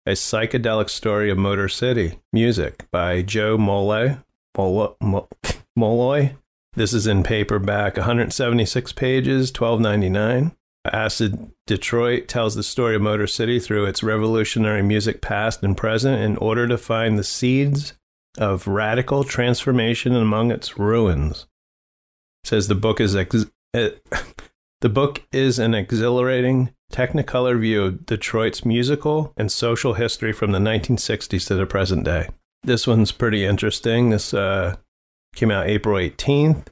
a 0.05 0.11
psychedelic 0.11 0.89
story 0.89 1.29
of 1.29 1.37
Motor 1.37 1.67
City 1.67 2.19
music 2.31 2.85
by 2.91 3.21
Joe 3.21 3.57
Molloy. 3.57 4.17
Molloy. 5.75 6.31
This 6.73 6.93
is 6.93 7.07
in 7.07 7.23
paperback, 7.23 7.97
176 7.97 8.93
pages, 8.93 9.51
12.99. 9.51 10.55
Acid 10.85 11.51
Detroit 11.65 12.27
tells 12.27 12.55
the 12.55 12.63
story 12.63 12.95
of 12.95 13.01
Motor 13.01 13.27
City 13.27 13.59
through 13.59 13.85
its 13.85 14.03
revolutionary 14.03 14.83
music 14.83 15.21
past 15.21 15.63
and 15.63 15.75
present 15.75 16.21
in 16.21 16.37
order 16.37 16.67
to 16.67 16.77
find 16.77 17.17
the 17.17 17.23
seeds 17.23 17.93
of 18.37 18.67
radical 18.67 19.23
transformation 19.23 20.15
among 20.15 20.51
its 20.51 20.77
ruins. 20.77 21.47
It 22.43 22.47
says 22.49 22.67
the 22.67 22.75
book 22.75 22.99
is 22.99 23.15
ex- 23.15 23.45
uh, 23.73 23.89
the 24.81 24.89
book 24.89 25.23
is 25.31 25.59
an 25.59 25.73
exhilarating 25.73 26.73
technicolor 26.91 27.59
view 27.59 27.83
of 27.83 28.05
Detroit's 28.05 28.65
musical 28.65 29.33
and 29.37 29.51
social 29.51 29.93
history 29.93 30.31
from 30.31 30.51
the 30.51 30.59
1960s 30.59 31.47
to 31.47 31.55
the 31.55 31.65
present 31.65 32.03
day. 32.03 32.29
This 32.63 32.87
one's 32.87 33.11
pretty 33.11 33.45
interesting. 33.45 34.09
This 34.09 34.33
uh, 34.33 34.77
came 35.35 35.51
out 35.51 35.67
April 35.67 35.97
18th. 35.97 36.67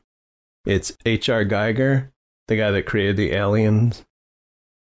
It's 0.65 0.98
H.R. 1.05 1.45
Giger, 1.45 2.12
the 2.48 2.57
guy 2.57 2.72
that 2.72 2.86
created 2.86 3.17
the 3.17 3.34
aliens, 3.34 4.03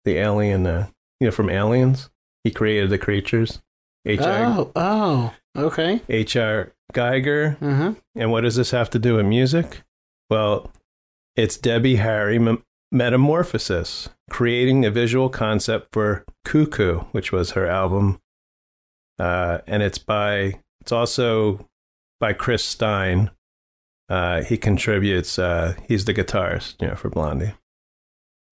the 0.04 0.16
alien, 0.16 0.66
uh, 0.66 0.88
you 1.18 1.26
know, 1.26 1.30
from 1.30 1.48
Aliens. 1.48 2.10
He 2.44 2.50
created 2.50 2.90
the 2.90 2.98
creatures. 2.98 3.60
H.R. 4.06 4.44
Oh, 4.46 4.72
oh, 4.76 5.34
okay. 5.56 6.00
H.R. 6.08 6.72
Giger. 6.92 7.58
Huh. 7.58 7.94
And 8.14 8.30
what 8.30 8.42
does 8.42 8.56
this 8.56 8.70
have 8.70 8.90
to 8.90 8.98
do 8.98 9.16
with 9.16 9.26
music? 9.26 9.82
Well, 10.28 10.70
it's 11.36 11.56
Debbie 11.56 11.96
Harry 11.96 12.36
M- 12.36 12.64
Metamorphosis, 12.92 14.08
creating 14.28 14.84
a 14.84 14.90
visual 14.90 15.28
concept 15.28 15.88
for 15.92 16.24
KooKoo, 16.46 17.06
which 17.12 17.32
was 17.32 17.52
her 17.52 17.66
album. 17.66 18.20
Uh, 19.18 19.58
and 19.66 19.82
it's 19.82 19.98
by, 19.98 20.54
it's 20.80 20.92
also 20.92 21.68
by 22.18 22.32
Chris 22.32 22.64
Stein. 22.64 23.30
Uh, 24.08 24.42
he 24.42 24.56
contributes, 24.56 25.38
uh, 25.38 25.74
he's 25.86 26.04
the 26.04 26.14
guitarist, 26.14 26.80
you 26.80 26.88
know, 26.88 26.96
for 26.96 27.10
Blondie. 27.10 27.52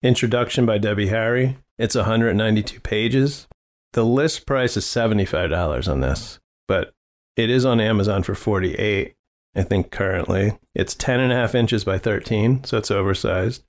Introduction 0.01 0.65
by 0.65 0.77
Debbie 0.77 1.07
Harry. 1.07 1.57
It's 1.77 1.95
192 1.95 2.79
pages. 2.79 3.47
The 3.93 4.05
list 4.05 4.45
price 4.45 4.77
is 4.77 4.85
$75 4.85 5.89
on 5.91 5.99
this, 5.99 6.39
but 6.69 6.93
it 7.35 7.49
is 7.49 7.65
on 7.65 7.81
Amazon 7.81 8.23
for 8.23 8.33
48 8.33 9.15
I 9.55 9.63
think 9.63 9.91
currently. 9.91 10.57
It's 10.75 10.93
10 10.93 11.19
and 11.19 11.31
a 11.33 11.35
half 11.35 11.55
inches 11.55 11.83
by 11.83 11.97
13, 11.97 12.63
so 12.63 12.77
it's 12.77 12.91
oversized. 12.91 13.63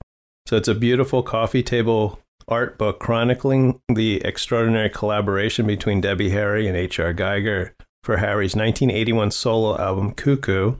So 0.47 0.55
it's 0.55 0.67
a 0.67 0.75
beautiful 0.75 1.23
coffee 1.23 1.63
table 1.63 2.19
art 2.47 2.77
book 2.77 2.99
chronicling 2.99 3.79
the 3.93 4.23
extraordinary 4.23 4.89
collaboration 4.89 5.65
between 5.65 6.01
Debbie 6.01 6.29
Harry 6.29 6.67
and 6.67 6.77
H.R. 6.77 7.13
Giger 7.13 7.71
for 8.03 8.17
Harry's 8.17 8.55
1981 8.55 9.31
solo 9.31 9.77
album 9.77 10.13
KooKoo, 10.13 10.79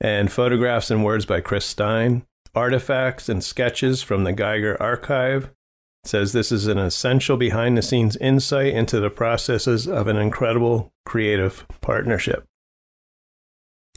and 0.00 0.30
photographs 0.30 0.90
and 0.90 1.04
words 1.04 1.26
by 1.26 1.40
Chris 1.40 1.66
Stein, 1.66 2.24
artifacts 2.54 3.28
and 3.28 3.42
sketches 3.42 4.02
from 4.02 4.24
the 4.24 4.32
Giger 4.32 4.76
archive. 4.80 5.50
Says 6.04 6.32
this 6.32 6.50
is 6.50 6.66
an 6.66 6.78
essential 6.78 7.36
behind 7.36 7.78
the 7.78 7.82
scenes 7.82 8.16
insight 8.16 8.74
into 8.74 8.98
the 8.98 9.10
processes 9.10 9.86
of 9.86 10.08
an 10.08 10.16
incredible 10.16 10.92
creative 11.04 11.64
partnership. 11.80 12.44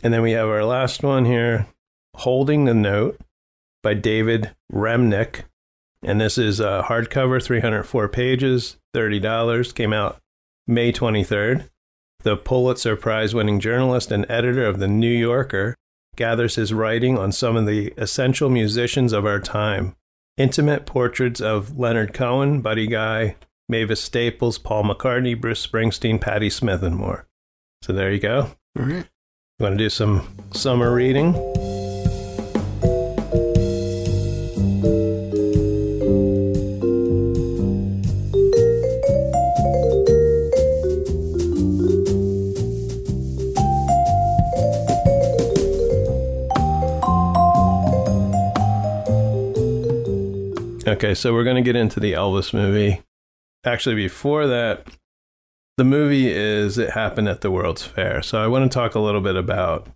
And 0.04 0.14
then 0.14 0.22
we 0.22 0.34
have 0.34 0.48
our 0.48 0.64
last 0.64 1.02
one 1.02 1.26
here 1.26 1.68
Holding 2.16 2.66
the 2.66 2.74
Note 2.74 3.20
by 3.82 3.96
David 3.96 4.52
Remnick. 4.72 5.44
And 6.04 6.22
this 6.22 6.38
is 6.38 6.60
a 6.60 6.86
hardcover, 6.88 7.44
304 7.44 8.08
pages, 8.10 8.78
$30. 8.96 9.74
Came 9.74 9.94
out 9.94 10.22
May 10.68 10.92
23rd. 10.92 11.70
The 12.20 12.38
Pulitzer 12.38 12.96
Prize 12.96 13.34
winning 13.34 13.60
journalist 13.60 14.12
and 14.12 14.26
editor 14.30 14.66
of 14.66 14.80
The 14.80 14.88
New 14.88 15.08
Yorker 15.08 15.76
gathers 16.16 16.56
his 16.56 16.74
writing 16.74 17.18
on 17.18 17.32
some 17.32 17.56
of 17.56 17.66
the 17.66 17.94
essential 17.98 18.50
musicians 18.50 19.14
of 19.14 19.26
our 19.26 19.40
time. 19.40 19.96
Intimate 20.38 20.86
portraits 20.86 21.40
of 21.40 21.78
Leonard 21.78 22.14
Cohen, 22.14 22.62
Buddy 22.62 22.88
Guy, 22.88 23.38
Mavis 23.70 24.02
Staples, 24.02 24.58
Paul 24.58 24.84
McCartney, 24.84 25.40
Bruce 25.40 25.66
Springsteen, 25.66 26.20
Patti 26.20 26.50
Smith, 26.50 26.84
and 26.84 26.98
more. 26.98 27.28
So 27.82 27.94
there 27.94 28.12
you 28.12 28.20
go. 28.20 28.52
All 28.78 28.86
right. 28.86 29.08
You 29.60 29.64
want 29.64 29.74
to 29.74 29.84
do 29.84 29.90
some 29.90 30.28
summer 30.52 30.94
reading? 30.94 31.34
Okay, 50.96 51.14
so 51.14 51.32
we're 51.34 51.44
going 51.44 51.58
to 51.58 51.62
get 51.62 51.76
into 51.76 52.00
the 52.00 52.14
Elvis 52.14 52.54
movie. 52.54 53.02
Actually, 53.66 53.96
before 53.96 54.48
that, 54.48 54.88
the 55.76 55.84
movie 55.84 56.32
is 56.32 56.78
It 56.78 56.92
Happened 56.92 57.28
at 57.28 57.42
the 57.42 57.52
World's 57.52 57.84
Fair. 57.84 58.22
So 58.22 58.42
I 58.42 58.48
want 58.48 58.72
to 58.72 58.74
talk 58.74 58.96
a 58.96 59.02
little 59.02 59.20
bit 59.20 59.36
about 59.36 59.90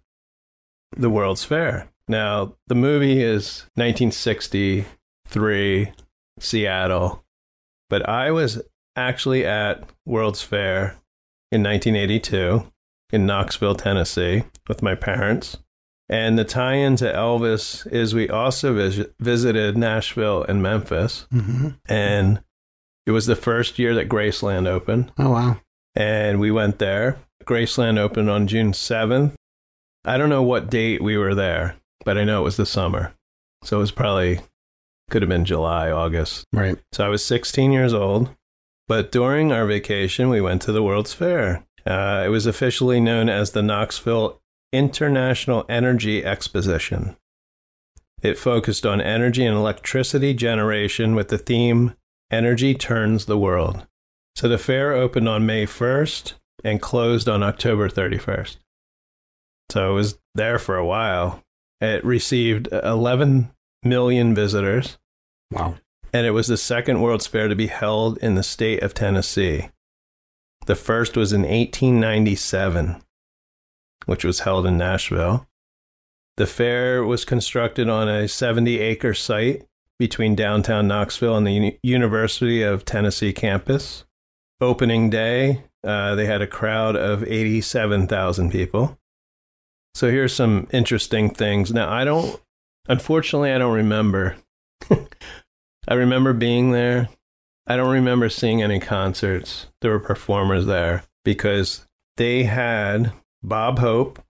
the 0.97 1.09
World's 1.09 1.45
Fair. 1.45 1.87
Now, 2.09 2.55
the 2.67 2.75
movie 2.75 3.23
is 3.23 3.63
1963, 3.75 5.91
Seattle, 6.37 7.23
but 7.89 8.09
I 8.09 8.31
was 8.31 8.61
actually 8.97 9.45
at 9.45 9.89
World's 10.05 10.41
Fair 10.41 10.97
in 11.49 11.63
1982 11.63 12.69
in 13.13 13.25
Knoxville, 13.25 13.75
Tennessee, 13.75 14.43
with 14.67 14.81
my 14.81 14.95
parents. 14.95 15.59
And 16.09 16.39
the 16.39 16.43
tie 16.43 16.75
in 16.75 16.95
to 16.97 17.13
Elvis 17.13 17.85
is 17.91 18.15
we 18.15 18.27
also 18.29 18.73
vis- 18.73 19.07
visited 19.19 19.77
Nashville 19.77 20.43
and 20.43 20.61
Memphis. 20.61 21.27
Mm-hmm. 21.31 21.69
And 21.85 22.41
it 23.05 23.11
was 23.11 23.27
the 23.27 23.35
first 23.35 23.77
year 23.77 23.93
that 23.95 24.09
Graceland 24.09 24.67
opened. 24.67 25.11
Oh, 25.19 25.29
wow. 25.29 25.57
And 25.95 26.39
we 26.39 26.49
went 26.49 26.79
there. 26.79 27.19
Graceland 27.45 27.99
opened 27.99 28.29
on 28.29 28.47
June 28.47 28.71
7th. 28.71 29.33
I 30.03 30.17
don't 30.17 30.29
know 30.29 30.43
what 30.43 30.69
date 30.69 31.03
we 31.03 31.17
were 31.17 31.35
there, 31.35 31.75
but 32.05 32.17
I 32.17 32.23
know 32.23 32.41
it 32.41 32.45
was 32.45 32.57
the 32.57 32.65
summer. 32.65 33.13
So 33.63 33.77
it 33.77 33.81
was 33.81 33.91
probably, 33.91 34.39
could 35.09 35.21
have 35.21 35.29
been 35.29 35.45
July, 35.45 35.91
August. 35.91 36.45
Right. 36.51 36.77
So 36.91 37.05
I 37.05 37.09
was 37.09 37.23
16 37.23 37.71
years 37.71 37.93
old. 37.93 38.29
But 38.87 39.11
during 39.11 39.51
our 39.51 39.67
vacation, 39.67 40.29
we 40.29 40.41
went 40.41 40.63
to 40.63 40.71
the 40.71 40.81
World's 40.81 41.13
Fair. 41.13 41.63
Uh, 41.85 42.23
it 42.25 42.29
was 42.29 42.47
officially 42.47 42.99
known 42.99 43.29
as 43.29 43.51
the 43.51 43.61
Knoxville 43.61 44.38
International 44.71 45.65
Energy 45.69 46.23
Exposition. 46.23 47.15
It 48.21 48.37
focused 48.37 48.85
on 48.85 48.99
energy 49.01 49.45
and 49.45 49.55
electricity 49.55 50.33
generation 50.33 51.15
with 51.15 51.29
the 51.29 51.37
theme 51.37 51.95
Energy 52.31 52.73
Turns 52.75 53.25
the 53.25 53.37
World. 53.37 53.87
So 54.35 54.47
the 54.47 54.57
fair 54.57 54.93
opened 54.93 55.27
on 55.27 55.45
May 55.45 55.65
1st 55.65 56.33
and 56.63 56.81
closed 56.81 57.27
on 57.29 57.41
October 57.41 57.89
31st. 57.89 58.57
So 59.71 59.91
it 59.91 59.93
was 59.93 60.19
there 60.35 60.59
for 60.59 60.75
a 60.75 60.85
while. 60.85 61.43
It 61.81 62.03
received 62.03 62.67
11 62.71 63.51
million 63.83 64.35
visitors, 64.35 64.97
Wow. 65.51 65.75
and 66.13 66.25
it 66.27 66.31
was 66.31 66.47
the 66.47 66.57
second 66.57 67.01
World's 67.01 67.27
Fair 67.27 67.47
to 67.47 67.55
be 67.55 67.67
held 67.67 68.17
in 68.17 68.35
the 68.35 68.43
state 68.43 68.83
of 68.83 68.93
Tennessee. 68.93 69.69
The 70.65 70.75
first 70.75 71.15
was 71.15 71.31
in 71.31 71.41
1897, 71.43 73.01
which 74.05 74.23
was 74.23 74.41
held 74.41 74.65
in 74.65 74.77
Nashville. 74.77 75.47
The 76.37 76.47
fair 76.47 77.03
was 77.03 77.25
constructed 77.25 77.89
on 77.89 78.07
a 78.07 78.27
70 78.27 78.79
acre 78.79 79.13
site 79.13 79.65
between 79.97 80.35
downtown 80.35 80.87
Knoxville 80.87 81.35
and 81.35 81.45
the 81.45 81.51
Uni- 81.51 81.79
University 81.83 82.61
of 82.61 82.85
Tennessee 82.85 83.33
campus. 83.33 84.05
Opening 84.61 85.09
day, 85.09 85.63
uh, 85.83 86.15
they 86.15 86.25
had 86.25 86.41
a 86.41 86.47
crowd 86.47 86.95
of 86.95 87.23
87,000 87.23 88.51
people. 88.51 88.97
So 89.93 90.09
here's 90.09 90.33
some 90.33 90.67
interesting 90.71 91.29
things. 91.29 91.73
Now, 91.73 91.91
I 91.91 92.05
don't, 92.05 92.39
unfortunately, 92.87 93.51
I 93.51 93.57
don't 93.57 93.75
remember. 93.75 94.37
I 95.87 95.93
remember 95.93 96.33
being 96.33 96.71
there. 96.71 97.09
I 97.67 97.75
don't 97.75 97.91
remember 97.91 98.29
seeing 98.29 98.61
any 98.61 98.79
concerts. 98.79 99.67
There 99.81 99.91
were 99.91 99.99
performers 99.99 100.65
there 100.65 101.03
because 101.25 101.85
they 102.17 102.43
had 102.43 103.11
Bob 103.43 103.79
Hope, 103.79 104.21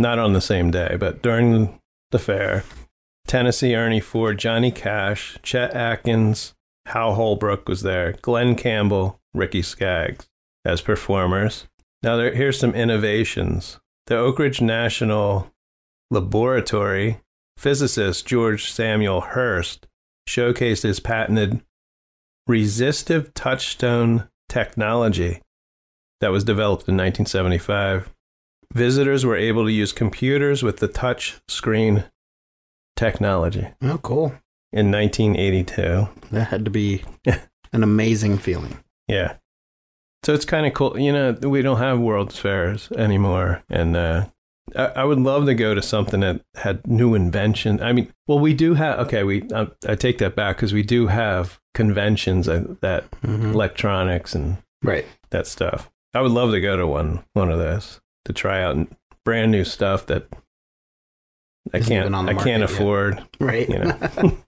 not 0.00 0.18
on 0.18 0.32
the 0.32 0.40
same 0.40 0.70
day, 0.70 0.96
but 0.98 1.22
during 1.22 1.78
the 2.10 2.18
fair, 2.18 2.64
Tennessee 3.26 3.74
Ernie 3.74 4.00
Ford, 4.00 4.38
Johnny 4.38 4.72
Cash, 4.72 5.38
Chet 5.42 5.72
Atkins, 5.74 6.54
Hal 6.86 7.14
Holbrook 7.14 7.68
was 7.68 7.82
there, 7.82 8.12
Glen 8.22 8.56
Campbell, 8.56 9.20
Ricky 9.32 9.62
Skaggs 9.62 10.28
as 10.64 10.80
performers. 10.80 11.66
Now, 12.02 12.16
there, 12.16 12.34
here's 12.34 12.58
some 12.58 12.74
innovations. 12.74 13.78
The 14.06 14.16
Oak 14.16 14.38
Ridge 14.38 14.60
National 14.60 15.52
Laboratory 16.10 17.20
physicist 17.56 18.26
George 18.26 18.70
Samuel 18.70 19.20
Hurst 19.20 19.86
showcased 20.28 20.82
his 20.82 20.98
patented 20.98 21.62
resistive 22.46 23.32
touchscreen 23.34 24.28
technology 24.48 25.42
that 26.20 26.30
was 26.30 26.44
developed 26.44 26.88
in 26.88 26.96
1975. 26.96 28.10
Visitors 28.72 29.24
were 29.26 29.36
able 29.36 29.64
to 29.64 29.72
use 29.72 29.92
computers 29.92 30.62
with 30.62 30.76
the 30.78 30.88
touch 30.88 31.36
screen 31.48 32.04
technology 32.96 33.68
Oh, 33.82 33.98
cool. 33.98 34.34
in 34.72 34.90
1982. 34.90 36.08
That 36.30 36.48
had 36.48 36.64
to 36.64 36.70
be 36.70 37.02
an 37.72 37.82
amazing 37.82 38.38
feeling. 38.38 38.78
Yeah. 39.08 39.34
So 40.22 40.34
it's 40.34 40.44
kind 40.44 40.66
of 40.66 40.74
cool. 40.74 40.98
You 40.98 41.12
know, 41.12 41.32
we 41.42 41.62
don't 41.62 41.78
have 41.78 41.98
World's 41.98 42.38
Fairs 42.38 42.90
anymore. 42.92 43.62
And 43.70 43.96
uh, 43.96 44.26
I, 44.76 44.84
I 44.86 45.04
would 45.04 45.18
love 45.18 45.46
to 45.46 45.54
go 45.54 45.74
to 45.74 45.80
something 45.82 46.20
that 46.20 46.42
had 46.56 46.86
new 46.86 47.14
invention. 47.14 47.82
I 47.82 47.92
mean, 47.92 48.12
well, 48.28 48.38
we 48.38 48.52
do 48.52 48.74
have, 48.74 48.98
okay, 49.00 49.22
we 49.24 49.48
I, 49.54 49.66
I 49.88 49.94
take 49.94 50.18
that 50.18 50.36
back 50.36 50.56
because 50.56 50.74
we 50.74 50.82
do 50.82 51.06
have 51.06 51.58
conventions 51.74 52.46
that, 52.46 52.80
that 52.82 53.10
Mhm. 53.22 53.54
electronics 53.54 54.34
and 54.34 54.58
Right. 54.82 55.06
that 55.30 55.46
stuff. 55.46 55.90
I 56.14 56.20
would 56.22 56.32
love 56.32 56.50
to 56.52 56.60
go 56.60 56.76
to 56.76 56.86
one 56.86 57.24
one 57.34 57.50
of 57.50 57.58
those 57.58 58.00
to 58.24 58.32
try 58.32 58.62
out 58.62 58.88
brand 59.24 59.50
new 59.52 59.64
stuff 59.64 60.06
that 60.06 60.26
I 61.72 61.78
Isn't 61.78 61.88
can't 61.88 62.14
I 62.14 62.34
can't 62.34 62.36
market 62.36 62.48
yet. 62.48 62.62
afford. 62.62 63.24
Right. 63.38 63.68
You 63.68 63.78
know. 63.78 64.36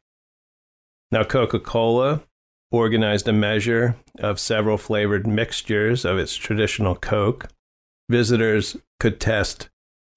Now, 1.13 1.25
Coca 1.25 1.61
Cola 1.61 2.23
organized 2.71 3.29
a 3.29 3.35
measure 3.35 3.97
of 4.19 4.41
several 4.41 4.79
flavored 4.79 5.27
mixtures 5.27 6.07
of 6.07 6.17
its 6.19 6.35
traditional 6.35 6.95
Coke. 6.97 7.49
Visitors 8.09 8.79
could 8.99 9.21
test 9.21 9.69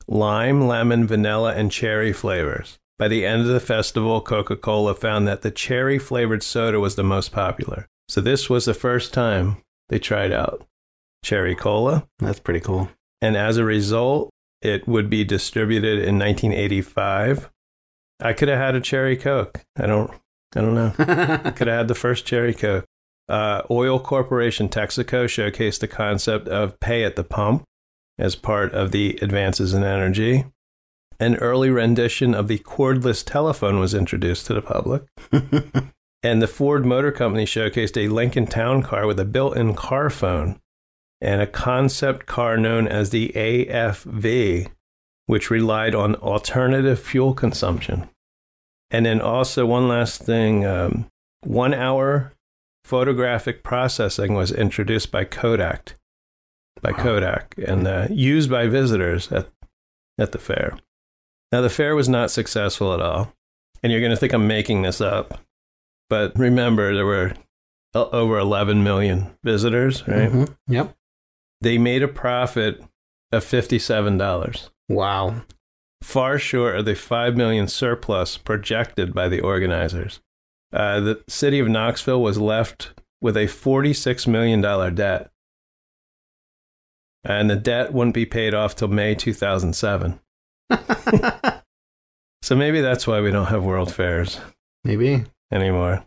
lime, 0.07 0.65
lemon, 0.67 1.05
vanilla, 1.05 1.53
and 1.53 1.69
cherry 1.69 2.13
flavors. 2.13 2.79
By 2.97 3.09
the 3.09 3.25
end 3.25 3.41
of 3.41 3.49
the 3.49 3.59
festival, 3.59 4.21
Coca 4.21 4.55
Cola 4.55 4.93
found 4.95 5.27
that 5.27 5.41
the 5.41 5.51
cherry 5.51 5.99
flavored 5.99 6.43
soda 6.43 6.79
was 6.79 6.95
the 6.95 7.03
most 7.03 7.33
popular. 7.33 7.87
So, 8.07 8.21
this 8.21 8.49
was 8.49 8.63
the 8.63 8.73
first 8.73 9.13
time 9.13 9.57
they 9.89 9.99
tried 9.99 10.31
out 10.31 10.65
cherry 11.25 11.55
cola. 11.55 12.07
That's 12.19 12.39
pretty 12.39 12.59
cool. 12.59 12.89
And 13.21 13.35
as 13.35 13.57
a 13.57 13.65
result, 13.65 14.29
it 14.61 14.87
would 14.87 15.09
be 15.09 15.23
distributed 15.23 15.99
in 15.99 16.19
1985. 16.19 17.49
I 18.21 18.33
could 18.33 18.47
have 18.47 18.59
had 18.59 18.75
a 18.75 18.81
cherry 18.81 19.17
Coke. 19.17 19.61
I 19.75 19.87
don't, 19.87 20.11
I 20.55 20.61
don't 20.61 20.75
know. 20.75 20.91
Could 20.97 21.67
have 21.67 21.77
had 21.77 21.87
the 21.89 21.95
first 21.95 22.25
cherry 22.25 22.53
Coke. 22.53 22.85
Uh, 23.27 23.63
Oil 23.69 23.99
Corporation 23.99 24.69
Texaco 24.69 25.25
showcased 25.25 25.79
the 25.79 25.87
concept 25.87 26.47
of 26.47 26.79
pay 26.79 27.03
at 27.03 27.17
the 27.17 27.23
pump 27.23 27.63
as 28.17 28.35
part 28.35 28.73
of 28.73 28.91
the 28.91 29.19
advances 29.21 29.73
in 29.73 29.83
energy. 29.83 30.45
An 31.19 31.35
early 31.37 31.69
rendition 31.69 32.33
of 32.33 32.47
the 32.47 32.59
cordless 32.59 33.25
telephone 33.25 33.79
was 33.79 33.93
introduced 33.93 34.45
to 34.45 34.53
the 34.53 34.61
public. 34.61 35.03
And 36.25 36.41
the 36.41 36.47
Ford 36.47 36.87
Motor 36.87 37.11
Company 37.11 37.45
showcased 37.45 38.03
a 38.03 38.07
Lincoln 38.07 38.47
Town 38.47 38.81
Car 38.81 39.05
with 39.05 39.19
a 39.19 39.25
built 39.25 39.55
in 39.55 39.75
car 39.75 40.09
phone 40.09 40.59
and 41.25 41.41
a 41.41 41.47
concept 41.47 42.25
car 42.27 42.55
known 42.55 42.87
as 42.87 43.09
the 43.09 43.29
AFV, 43.35 44.69
which 45.25 45.49
relied 45.49 45.95
on 45.95 46.15
alternative 46.15 46.99
fuel 46.99 47.33
consumption. 47.33 48.07
And 48.91 49.05
then 49.05 49.19
also, 49.21 49.65
one 49.65 49.87
last 49.87 50.21
thing 50.21 50.65
um, 50.65 51.07
one 51.43 51.73
hour 51.73 52.31
photographic 52.83 53.63
processing 53.63 54.35
was 54.35 54.51
introduced 54.51 55.11
by 55.11 55.23
Kodak, 55.25 55.95
by 56.81 56.91
Wow. 56.91 56.97
Kodak, 57.03 57.55
and 57.57 57.87
uh, 57.87 58.07
used 58.11 58.49
by 58.49 58.67
visitors 58.67 59.31
at, 59.31 59.49
at 60.19 60.31
the 60.31 60.37
fair. 60.37 60.77
Now, 61.51 61.61
the 61.61 61.69
fair 61.69 61.95
was 61.95 62.07
not 62.07 62.29
successful 62.31 62.93
at 62.93 63.01
all. 63.01 63.33
And 63.81 63.91
you're 63.91 64.01
going 64.01 64.11
to 64.11 64.17
think 64.17 64.33
I'm 64.33 64.47
making 64.47 64.81
this 64.83 64.99
up. 65.01 65.39
But 66.09 66.37
remember, 66.37 66.93
there 66.95 67.05
were 67.05 67.33
over 67.93 68.37
11 68.37 68.83
million 68.83 69.35
visitors, 69.43 70.07
right? 70.07 70.31
Mhm. 70.31 70.55
Yep. 70.67 70.95
They 71.61 71.77
made 71.77 72.03
a 72.03 72.07
profit 72.07 72.83
of 73.31 73.43
$57, 73.43 74.69
Wow. 74.89 75.41
far 76.03 76.37
short 76.37 76.77
of 76.77 76.85
the 76.85 76.95
5 76.95 77.35
million 77.35 77.67
surplus 77.67 78.37
projected 78.37 79.13
by 79.13 79.27
the 79.27 79.41
organizers. 79.41 80.19
Uh, 80.73 80.99
the 80.99 81.23
city 81.27 81.59
of 81.59 81.67
Knoxville 81.67 82.21
was 82.21 82.37
left 82.37 82.93
with 83.21 83.35
a 83.37 83.45
$46 83.47 84.27
million 84.27 84.61
debt. 84.95 85.31
And 87.23 87.49
the 87.49 87.55
debt 87.55 87.91
wouldn't 87.93 88.13
be 88.13 88.25
paid 88.25 88.53
off 88.53 88.75
till 88.75 88.87
May 88.89 89.15
2007. 89.15 90.19
So 92.41 92.55
maybe 92.55 92.79
that's 92.79 93.07
why 93.07 93.21
we 93.21 93.31
don't 93.31 93.47
have 93.47 93.63
world 93.63 93.91
fairs 93.91 94.39
Maybe. 94.83 95.23
anymore. 95.51 96.05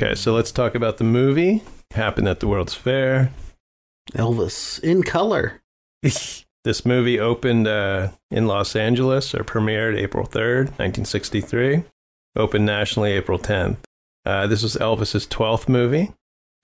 Okay, 0.00 0.14
so 0.14 0.32
let's 0.32 0.52
talk 0.52 0.76
about 0.76 0.98
the 0.98 1.04
movie. 1.04 1.60
Happened 1.90 2.28
at 2.28 2.38
the 2.38 2.46
World's 2.46 2.72
Fair. 2.72 3.32
Elvis 4.12 4.78
in 4.78 5.02
color. 5.02 5.60
this 6.02 6.86
movie 6.86 7.18
opened 7.18 7.66
uh, 7.66 8.10
in 8.30 8.46
Los 8.46 8.76
Angeles 8.76 9.34
or 9.34 9.42
premiered 9.42 9.98
April 9.98 10.24
3rd, 10.24 10.66
1963. 10.78 11.82
Opened 12.36 12.64
nationally 12.64 13.10
April 13.10 13.40
10th. 13.40 13.78
Uh, 14.24 14.46
this 14.46 14.62
was 14.62 14.76
Elvis's 14.76 15.26
12th 15.26 15.68
movie. 15.68 16.12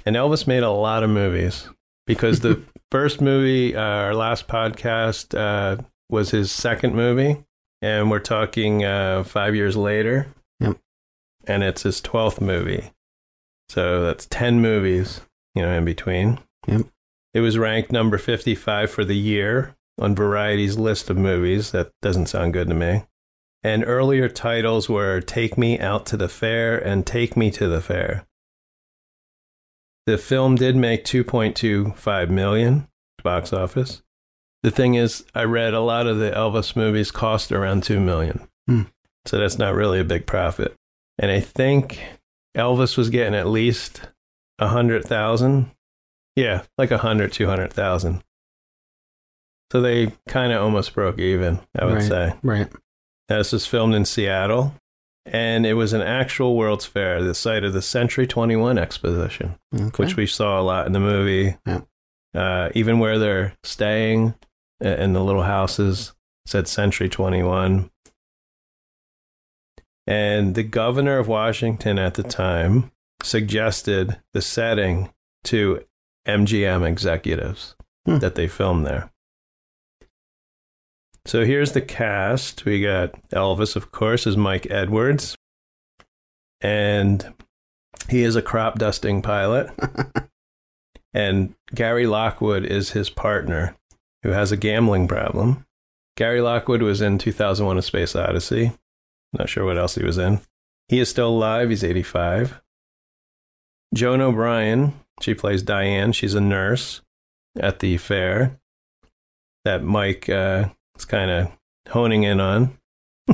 And 0.06 0.14
Elvis 0.14 0.46
made 0.46 0.62
a 0.62 0.70
lot 0.70 1.02
of 1.02 1.10
movies 1.10 1.68
because 2.06 2.38
the 2.38 2.62
first 2.92 3.20
movie, 3.20 3.74
uh, 3.74 3.80
our 3.80 4.14
last 4.14 4.46
podcast, 4.46 5.36
uh, 5.36 5.82
was 6.08 6.30
his 6.30 6.52
second 6.52 6.94
movie. 6.94 7.44
And 7.82 8.12
we're 8.12 8.20
talking 8.20 8.84
uh, 8.84 9.24
five 9.24 9.56
years 9.56 9.76
later. 9.76 10.28
Yep. 10.60 10.78
And 11.48 11.64
it's 11.64 11.82
his 11.82 12.00
12th 12.00 12.40
movie. 12.40 12.92
So 13.74 14.04
that's 14.04 14.26
10 14.26 14.60
movies, 14.60 15.20
you 15.52 15.62
know, 15.62 15.72
in 15.72 15.84
between. 15.84 16.38
Yep. 16.68 16.82
It 17.34 17.40
was 17.40 17.58
ranked 17.58 17.90
number 17.90 18.18
55 18.18 18.88
for 18.88 19.04
the 19.04 19.16
year 19.16 19.74
on 19.98 20.14
Variety's 20.14 20.78
list 20.78 21.10
of 21.10 21.16
movies. 21.16 21.72
That 21.72 21.90
doesn't 22.00 22.26
sound 22.26 22.52
good 22.52 22.68
to 22.68 22.74
me. 22.74 23.02
And 23.64 23.84
earlier 23.84 24.28
titles 24.28 24.88
were 24.88 25.20
Take 25.20 25.58
Me 25.58 25.76
Out 25.80 26.06
to 26.06 26.16
the 26.16 26.28
Fair 26.28 26.78
and 26.78 27.04
Take 27.04 27.36
Me 27.36 27.50
to 27.50 27.66
the 27.66 27.80
Fair. 27.80 28.24
The 30.06 30.18
film 30.18 30.54
did 30.54 30.76
make 30.76 31.04
2.25 31.04 32.30
million 32.30 32.86
box 33.24 33.52
office. 33.52 34.02
The 34.62 34.70
thing 34.70 34.94
is, 34.94 35.24
I 35.34 35.42
read 35.42 35.74
a 35.74 35.80
lot 35.80 36.06
of 36.06 36.18
the 36.18 36.30
Elvis 36.30 36.76
movies 36.76 37.10
cost 37.10 37.50
around 37.50 37.82
2 37.82 37.98
million. 37.98 38.46
Hmm. 38.68 38.82
So 39.24 39.36
that's 39.36 39.58
not 39.58 39.74
really 39.74 39.98
a 39.98 40.04
big 40.04 40.26
profit. 40.26 40.76
And 41.18 41.32
I 41.32 41.40
think 41.40 41.98
Elvis 42.56 42.96
was 42.96 43.10
getting 43.10 43.34
at 43.34 43.46
least 43.48 44.02
a 44.58 44.68
hundred 44.68 45.04
thousand. 45.04 45.70
Yeah, 46.36 46.62
like 46.78 46.90
a 46.90 46.98
hundred, 46.98 47.32
two 47.32 47.46
hundred 47.46 47.72
thousand. 47.72 48.22
So 49.72 49.80
they 49.80 50.12
kind 50.28 50.52
of 50.52 50.62
almost 50.62 50.94
broke 50.94 51.18
even, 51.18 51.60
I 51.78 51.84
would 51.84 51.94
Right. 51.94 52.02
say. 52.02 52.34
Right. 52.42 52.72
Now, 53.28 53.38
This 53.38 53.52
was 53.52 53.66
filmed 53.66 53.94
in 53.94 54.04
Seattle, 54.04 54.74
and 55.26 55.66
it 55.66 55.74
was 55.74 55.92
an 55.92 56.02
actual 56.02 56.56
World's 56.56 56.84
Fair, 56.84 57.22
the 57.22 57.34
site 57.34 57.64
of 57.64 57.72
the 57.72 57.82
Century 57.82 58.26
21 58.26 58.78
exposition, 58.78 59.56
Okay. 59.74 59.90
which 60.02 60.16
we 60.16 60.26
saw 60.26 60.60
a 60.60 60.62
lot 60.62 60.86
in 60.86 60.92
the 60.92 61.00
movie. 61.00 61.56
Yeah. 61.66 61.80
Uh, 62.34 62.70
even 62.74 62.98
where 62.98 63.18
they're 63.18 63.54
staying 63.64 64.34
in 64.80 65.12
the 65.12 65.22
little 65.24 65.42
houses 65.44 66.12
said 66.46 66.68
Century 66.68 67.08
21. 67.08 67.90
And 70.06 70.54
the 70.54 70.62
governor 70.62 71.18
of 71.18 71.28
Washington 71.28 71.98
at 71.98 72.14
the 72.14 72.22
time 72.22 72.90
suggested 73.22 74.18
the 74.32 74.42
setting 74.42 75.10
to 75.44 75.84
MGM 76.26 76.86
executives 76.86 77.74
Hmm. 78.06 78.18
that 78.18 78.34
they 78.34 78.46
filmed 78.48 78.84
there. 78.86 79.10
So 81.26 81.44
here's 81.44 81.72
the 81.72 81.80
cast. 81.80 82.66
We 82.66 82.82
got 82.82 83.12
Elvis, 83.30 83.76
of 83.76 83.90
course, 83.92 84.26
is 84.26 84.36
Mike 84.36 84.66
Edwards. 84.70 85.36
And 86.60 87.32
he 88.10 88.22
is 88.22 88.36
a 88.36 88.42
crop 88.42 88.78
dusting 88.78 89.22
pilot. 89.22 89.70
and 91.14 91.54
Gary 91.74 92.06
Lockwood 92.06 92.64
is 92.66 92.90
his 92.90 93.08
partner 93.08 93.74
who 94.22 94.30
has 94.30 94.52
a 94.52 94.56
gambling 94.58 95.08
problem. 95.08 95.64
Gary 96.16 96.42
Lockwood 96.42 96.82
was 96.82 97.00
in 97.00 97.16
2001 97.18 97.78
A 97.78 97.82
Space 97.82 98.14
Odyssey. 98.14 98.72
Not 99.36 99.48
sure 99.48 99.64
what 99.64 99.78
else 99.78 99.94
he 99.96 100.04
was 100.04 100.18
in. 100.18 100.40
He 100.88 100.98
is 101.00 101.08
still 101.08 101.28
alive. 101.28 101.70
He's 101.70 101.82
85. 101.84 102.60
Joan 103.94 104.20
O'Brien, 104.20 104.92
she 105.20 105.34
plays 105.34 105.62
Diane. 105.62 106.12
She's 106.12 106.34
a 106.34 106.40
nurse 106.40 107.00
at 107.58 107.78
the 107.80 107.96
fair 107.98 108.58
that 109.64 109.82
Mike 109.82 110.28
uh, 110.28 110.68
is 110.96 111.04
kind 111.04 111.30
of 111.30 111.52
honing 111.88 112.22
in 112.24 112.40
on. 112.40 112.76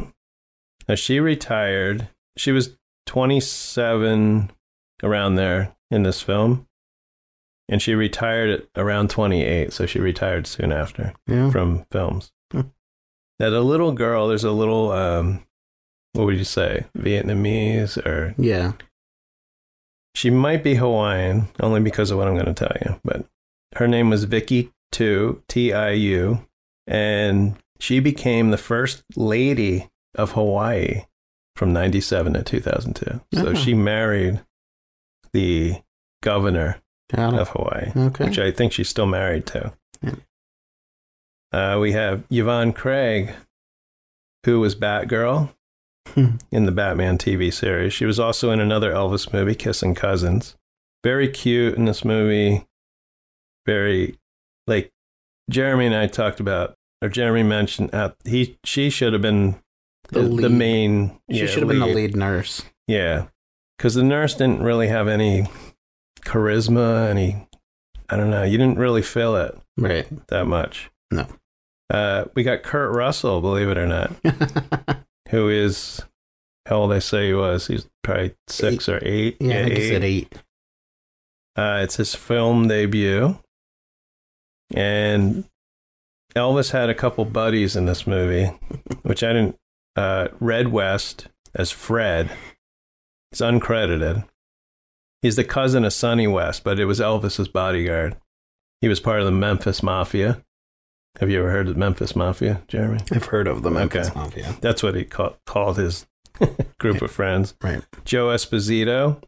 now, 0.88 0.94
she 0.94 1.18
retired. 1.20 2.08
She 2.36 2.52
was 2.52 2.76
27 3.06 4.50
around 5.02 5.34
there 5.34 5.74
in 5.90 6.02
this 6.02 6.22
film. 6.22 6.66
And 7.68 7.80
she 7.80 7.94
retired 7.94 8.50
at 8.50 8.66
around 8.76 9.10
28. 9.10 9.72
So 9.72 9.86
she 9.86 10.00
retired 10.00 10.46
soon 10.46 10.72
after 10.72 11.14
Yeah. 11.26 11.50
from 11.50 11.84
films. 11.90 12.32
Now, 12.52 13.48
the 13.48 13.60
little 13.62 13.92
girl, 13.92 14.28
there's 14.28 14.44
a 14.44 14.50
little, 14.50 14.90
um, 14.92 15.44
what 16.12 16.26
would 16.26 16.38
you 16.38 16.44
say, 16.44 16.86
Vietnamese 16.98 17.96
or 18.04 18.34
Yeah. 18.38 18.72
she 20.14 20.30
might 20.30 20.62
be 20.64 20.74
Hawaiian, 20.76 21.48
only 21.60 21.80
because 21.80 22.10
of 22.10 22.18
what 22.18 22.26
I'm 22.28 22.34
going 22.34 22.52
to 22.52 22.54
tell 22.54 22.76
you. 22.84 23.00
But 23.04 23.26
her 23.76 23.86
name 23.86 24.10
was 24.10 24.24
Vicky 24.24 24.72
Tiu, 24.92 25.40
T 25.48 25.72
I 25.72 25.90
U, 25.92 26.44
and 26.86 27.56
she 27.78 28.00
became 28.00 28.50
the 28.50 28.56
first 28.58 29.04
lady 29.16 29.88
of 30.16 30.32
Hawaii 30.32 31.02
from 31.56 31.72
97 31.72 32.32
to 32.34 32.42
2002. 32.42 33.20
So 33.34 33.48
Oh. 33.50 33.54
she 33.54 33.74
married 33.74 34.40
the 35.32 35.76
governor 36.22 36.80
of 37.12 37.48
Hawaii, 37.50 37.92
Okay. 37.96 38.24
which 38.24 38.38
I 38.38 38.50
think 38.50 38.72
she's 38.72 38.88
still 38.88 39.06
married 39.06 39.46
to. 39.46 39.72
Yeah. 40.02 40.14
Uh, 41.52 41.78
we 41.80 41.92
have 41.92 42.24
Yvonne 42.30 42.72
Craig, 42.72 43.32
who 44.44 44.60
was 44.60 44.74
Batgirl. 44.74 45.52
in 46.50 46.66
the 46.66 46.72
Batman 46.72 47.18
TV 47.18 47.52
series. 47.52 47.92
She 47.92 48.04
was 48.04 48.18
also 48.18 48.50
in 48.50 48.60
another 48.60 48.92
Elvis 48.92 49.32
movie, 49.32 49.54
Kissing 49.54 49.94
Cousins. 49.94 50.56
Very 51.04 51.28
cute 51.28 51.74
in 51.74 51.84
this 51.84 52.04
movie. 52.04 52.66
Very, 53.66 54.18
like, 54.66 54.90
Jeremy 55.48 55.86
and 55.86 55.94
I 55.94 56.06
talked 56.06 56.40
about, 56.40 56.74
or 57.02 57.08
Jeremy 57.08 57.42
mentioned, 57.42 57.94
uh, 57.94 58.10
he 58.24 58.58
she 58.64 58.90
should 58.90 59.12
have 59.12 59.22
been 59.22 59.56
The 60.10 60.22
the, 60.22 60.42
the, 60.42 60.50
main. 60.50 61.18
She 61.30 61.40
yeah, 61.40 61.46
should 61.46 61.60
have 61.60 61.68
been 61.68 61.80
the 61.80 61.86
lead 61.86 62.16
nurse. 62.16 62.62
Yeah, 62.86 63.26
because 63.76 63.94
the 63.94 64.02
nurse 64.02 64.34
didn't 64.34 64.62
really 64.62 64.88
have 64.88 65.08
any 65.08 65.46
charisma, 66.22 67.08
any. 67.08 67.46
I 68.08 68.16
don't 68.16 68.30
know. 68.30 68.42
You 68.42 68.58
didn't 68.58 68.78
really 68.78 69.02
feel 69.02 69.36
it 69.36 69.56
Right. 69.76 70.06
that 70.28 70.46
much. 70.46 70.90
No. 71.10 71.26
Uh, 71.88 72.24
we 72.34 72.42
got 72.42 72.62
Kurt 72.62 72.94
Russell, 72.94 73.40
believe 73.40 73.68
it 73.68 73.78
or 73.78 73.86
not, 73.86 74.12
who 75.30 75.48
is 75.48 76.02
how 76.66 76.76
old 76.76 76.92
I 76.92 76.98
say 76.98 77.28
he 77.28 77.34
was. 77.34 77.66
He's 77.66 77.88
probably 78.02 78.34
six 78.46 78.88
or 78.88 78.98
eight. 79.02 79.36
yeah, 79.40 79.60
I 79.60 79.64
think 79.64 79.76
he 79.78 79.88
said 79.88 80.04
eight. 80.04 80.34
Uh, 81.56 81.80
it's 81.82 81.96
his 81.96 82.14
film 82.14 82.68
debut, 82.68 83.38
and 84.74 85.44
Elvis 86.34 86.70
had 86.70 86.88
a 86.88 86.94
couple 86.94 87.24
buddies 87.24 87.76
in 87.76 87.86
this 87.86 88.06
movie, 88.06 88.46
which 89.02 89.22
I 89.22 89.32
didn't. 89.32 89.56
Uh, 89.96 90.28
Red 90.38 90.68
West 90.68 91.26
as 91.54 91.70
Fred. 91.70 92.30
He's 93.30 93.40
uncredited. 93.40 94.24
He's 95.22 95.36
the 95.36 95.44
cousin 95.44 95.84
of 95.84 95.92
Sonny 95.92 96.26
West, 96.26 96.64
but 96.64 96.78
it 96.78 96.86
was 96.86 97.00
Elvis's 97.00 97.48
bodyguard. 97.48 98.16
He 98.80 98.88
was 98.88 99.00
part 99.00 99.18
of 99.20 99.26
the 99.26 99.32
Memphis 99.32 99.82
Mafia. 99.82 100.42
Have 101.18 101.28
you 101.30 101.40
ever 101.40 101.50
heard 101.50 101.68
of 101.68 101.76
Memphis 101.76 102.14
Mafia, 102.16 102.62
Jeremy? 102.68 103.00
I've 103.12 103.26
heard 103.26 103.46
of 103.46 103.62
the 103.62 103.70
Memphis 103.70 104.08
Okay. 104.10 104.18
Mafia. 104.18 104.56
That's 104.60 104.82
what 104.82 104.94
he 104.94 105.04
ca- 105.04 105.34
called 105.44 105.76
his 105.76 106.06
group 106.78 107.02
of 107.02 107.10
friends. 107.10 107.54
Right. 107.62 107.82
Joe 108.04 108.28
Esposito 108.28 109.22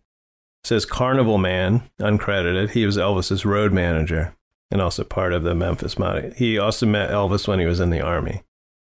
says 0.65 0.87
Carnival 0.87 1.39
Man, 1.39 1.83
uncredited. 2.01 2.71
He 2.71 2.87
was 2.87 2.97
Elvis's 2.97 3.45
road 3.45 3.73
manager 3.73 4.35
and 4.71 4.81
also 4.81 5.05
part 5.05 5.33
of 5.33 5.43
the 5.43 5.55
Memphis 5.55 5.99
Mafia. 5.99 6.33
He 6.35 6.57
also 6.59 6.87
met 6.87 7.11
Elvis 7.11 7.47
when 7.49 7.59
he 7.59 7.67
was 7.67 7.81
in 7.81 7.91
the 7.91 8.01
army. 8.01 8.43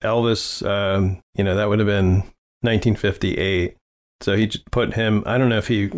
Elvis, 0.04 0.66
um, 0.68 1.22
you 1.36 1.44
know, 1.44 1.56
that 1.56 1.70
would 1.70 1.80
have 1.80 1.88
been 1.88 2.16
1958. 2.62 3.78
So 4.22 4.36
he 4.36 4.52
put 4.72 4.96
him, 4.96 5.24
I 5.26 5.38
don't 5.38 5.50
know 5.50 5.58
if 5.58 5.68
he, 5.68 5.92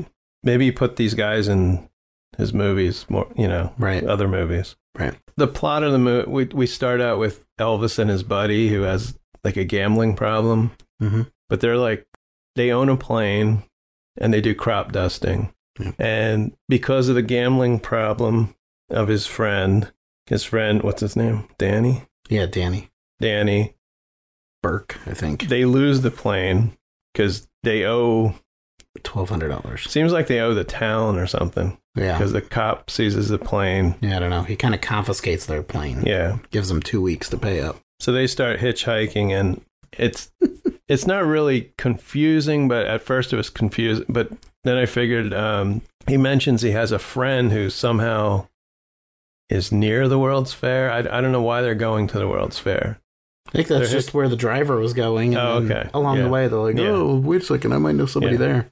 maybe 0.43 0.65
he 0.65 0.71
put 0.71 0.97
these 0.97 1.13
guys 1.15 1.47
in 1.47 1.89
his 2.37 2.53
movies 2.53 3.05
more, 3.09 3.31
you 3.35 3.47
know, 3.47 3.73
Right. 3.79 4.03
other 4.03 4.27
movies. 4.27 4.75
Right. 4.97 5.15
The 5.37 5.47
plot 5.47 5.83
of 5.83 5.91
the 5.91 5.97
movie, 5.97 6.29
we, 6.29 6.45
we 6.45 6.67
start 6.67 7.01
out 7.01 7.17
with 7.17 7.45
Elvis 7.59 7.97
and 7.97 8.09
his 8.09 8.23
buddy 8.23 8.69
who 8.69 8.81
has 8.81 9.17
like 9.43 9.57
a 9.57 9.63
gambling 9.63 10.15
problem. 10.15 10.71
Hmm 10.99 11.23
but 11.51 11.59
they're 11.59 11.77
like 11.77 12.07
they 12.55 12.71
own 12.71 12.87
a 12.87 12.95
plane 12.95 13.61
and 14.17 14.33
they 14.33 14.39
do 14.41 14.55
crop 14.55 14.93
dusting. 14.93 15.53
Yeah. 15.79 15.91
and 15.99 16.53
because 16.69 17.09
of 17.09 17.15
the 17.15 17.21
gambling 17.21 17.79
problem 17.79 18.55
of 18.89 19.07
his 19.09 19.27
friend 19.27 19.91
his 20.27 20.43
friend 20.45 20.81
what's 20.81 21.01
his 21.01 21.15
name? 21.15 21.47
Danny? 21.57 22.03
Yeah, 22.29 22.45
Danny. 22.45 22.89
Danny. 23.19 23.75
Burke, 24.63 24.97
I 25.05 25.13
think. 25.13 25.49
they 25.49 25.65
lose 25.65 26.01
the 26.01 26.11
plane 26.11 26.77
because 27.13 27.47
they 27.63 27.83
owe 27.85 28.35
Twelve 29.03 29.29
hundred 29.29 29.49
dollars. 29.49 29.89
seems 29.89 30.11
like 30.11 30.27
they 30.27 30.39
owe 30.41 30.53
the 30.53 30.63
town 30.65 31.17
or 31.17 31.25
something 31.25 31.77
Yeah. 31.95 32.17
because 32.17 32.33
the 32.33 32.41
cop 32.41 32.89
seizes 32.89 33.29
the 33.29 33.37
plane 33.39 33.95
Yeah, 34.01 34.17
I 34.17 34.19
don't 34.19 34.29
know. 34.29 34.43
He 34.43 34.55
kind 34.57 34.75
of 34.75 34.81
confiscates 34.81 35.45
their 35.45 35.63
plane. 35.63 36.03
yeah 36.05 36.37
Gives 36.51 36.67
them 36.69 36.81
two 36.81 37.01
weeks 37.01 37.29
to 37.29 37.37
pay 37.37 37.61
up. 37.61 37.77
so 37.99 38.11
they 38.11 38.27
start 38.27 38.59
hitchhiking 38.59 39.29
and 39.31 39.61
it's 39.97 40.31
it's 40.89 41.07
not 41.07 41.25
really 41.25 41.71
confusing 41.77 42.67
but 42.67 42.85
at 42.85 43.01
first 43.01 43.31
it 43.33 43.37
was 43.37 43.49
confusing 43.49 44.05
but 44.09 44.29
then 44.65 44.77
i 44.77 44.85
figured 44.85 45.33
um, 45.33 45.81
he 46.07 46.17
mentions 46.17 46.61
he 46.61 46.71
has 46.71 46.91
a 46.91 46.99
friend 46.99 47.51
who 47.51 47.69
somehow 47.69 48.45
is 49.49 49.71
near 49.71 50.07
the 50.07 50.19
world's 50.19 50.53
fair 50.53 50.91
I, 50.91 50.99
I 50.99 51.21
don't 51.21 51.31
know 51.31 51.41
why 51.41 51.61
they're 51.61 51.75
going 51.75 52.07
to 52.07 52.19
the 52.19 52.27
world's 52.27 52.59
fair 52.59 52.99
I 53.47 53.51
think 53.53 53.67
that's 53.67 53.89
They're 53.89 53.99
just 53.99 54.13
where 54.13 54.29
the 54.29 54.37
driver 54.37 54.77
was 54.77 54.93
going. 54.93 55.35
And 55.35 55.41
Oh, 55.45 55.51
okay. 55.65 55.89
Along 55.93 56.15
Yeah. 56.17 56.23
the 56.23 56.29
way, 56.29 56.47
they're 56.47 56.59
like, 56.59 56.77
Yeah. 56.77 56.89
"Oh, 56.91 57.15
wait 57.17 57.41
a 57.41 57.45
second, 57.45 57.73
I 57.73 57.79
might 57.79 57.95
know 57.95 58.05
somebody 58.05 58.35
Yeah. 58.35 58.39
there." 58.39 58.71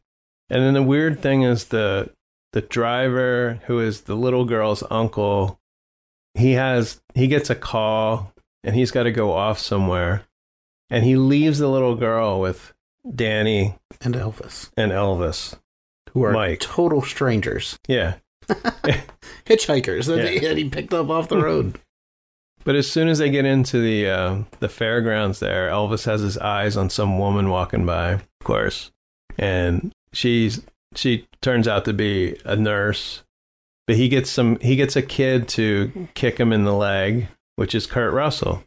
And 0.49 0.63
then 0.63 0.73
the 0.73 0.83
weird 0.83 1.21
thing 1.21 1.43
is 1.43 1.65
the 1.65 2.09
the 2.53 2.61
driver 2.61 3.59
who 3.67 3.79
is 3.79 4.01
the 4.01 4.15
little 4.15 4.45
girl's 4.45 4.83
uncle 4.89 5.59
he 6.33 6.53
has 6.53 7.01
he 7.15 7.27
gets 7.27 7.49
a 7.49 7.55
call 7.55 8.33
and 8.63 8.75
he's 8.75 8.91
got 8.91 9.03
to 9.03 9.11
go 9.11 9.31
off 9.33 9.57
somewhere. 9.59 10.23
And 10.89 11.05
he 11.05 11.15
leaves 11.15 11.59
the 11.59 11.67
little 11.69 11.95
girl 11.95 12.39
with 12.41 12.73
danny 13.15 13.75
And 14.01 14.15
Elvis, 14.15 14.69
and 14.75 14.91
elvis. 14.91 15.55
Who 16.11 16.23
are 16.23 16.31
Mike. 16.33 16.59
total 16.61 17.01
strangers, 17.03 17.77
yeah. 17.87 18.15
Hitchhikers. 19.45 20.07
That, 20.07 20.17
Yeah. 20.23 20.29
he, 20.29 20.39
that 20.39 20.57
he 20.57 20.69
picked 20.69 20.93
up 20.93 21.09
off 21.09 21.29
the 21.29 21.41
road. 21.41 21.79
But 22.65 22.75
as 22.75 22.91
soon 22.91 23.07
as 23.07 23.19
they 23.19 23.29
get 23.29 23.45
into 23.45 23.81
the 23.81 24.09
uh, 24.09 24.37
the 24.59 24.67
fairgrounds, 24.67 25.39
there, 25.39 25.69
Elvis 25.69 26.05
has 26.05 26.19
his 26.19 26.37
eyes 26.37 26.75
on 26.75 26.89
some 26.89 27.17
woman 27.17 27.49
walking 27.49 27.85
by, 27.85 28.11
of 28.11 28.27
course, 28.43 28.91
and 29.37 29.93
she's 30.13 30.61
she 30.95 31.27
turns 31.41 31.67
out 31.67 31.85
to 31.85 31.93
be 31.93 32.37
a 32.45 32.55
nurse. 32.55 33.23
But 33.87 33.95
he 33.95 34.07
gets 34.07 34.29
some 34.29 34.59
he 34.59 34.75
gets 34.75 34.95
a 34.95 35.01
kid 35.01 35.47
to 35.49 36.07
kick 36.13 36.39
him 36.39 36.53
in 36.53 36.63
the 36.63 36.73
leg, 36.73 37.27
which 37.55 37.73
is 37.73 37.87
Kurt 37.87 38.13
Russell. 38.13 38.63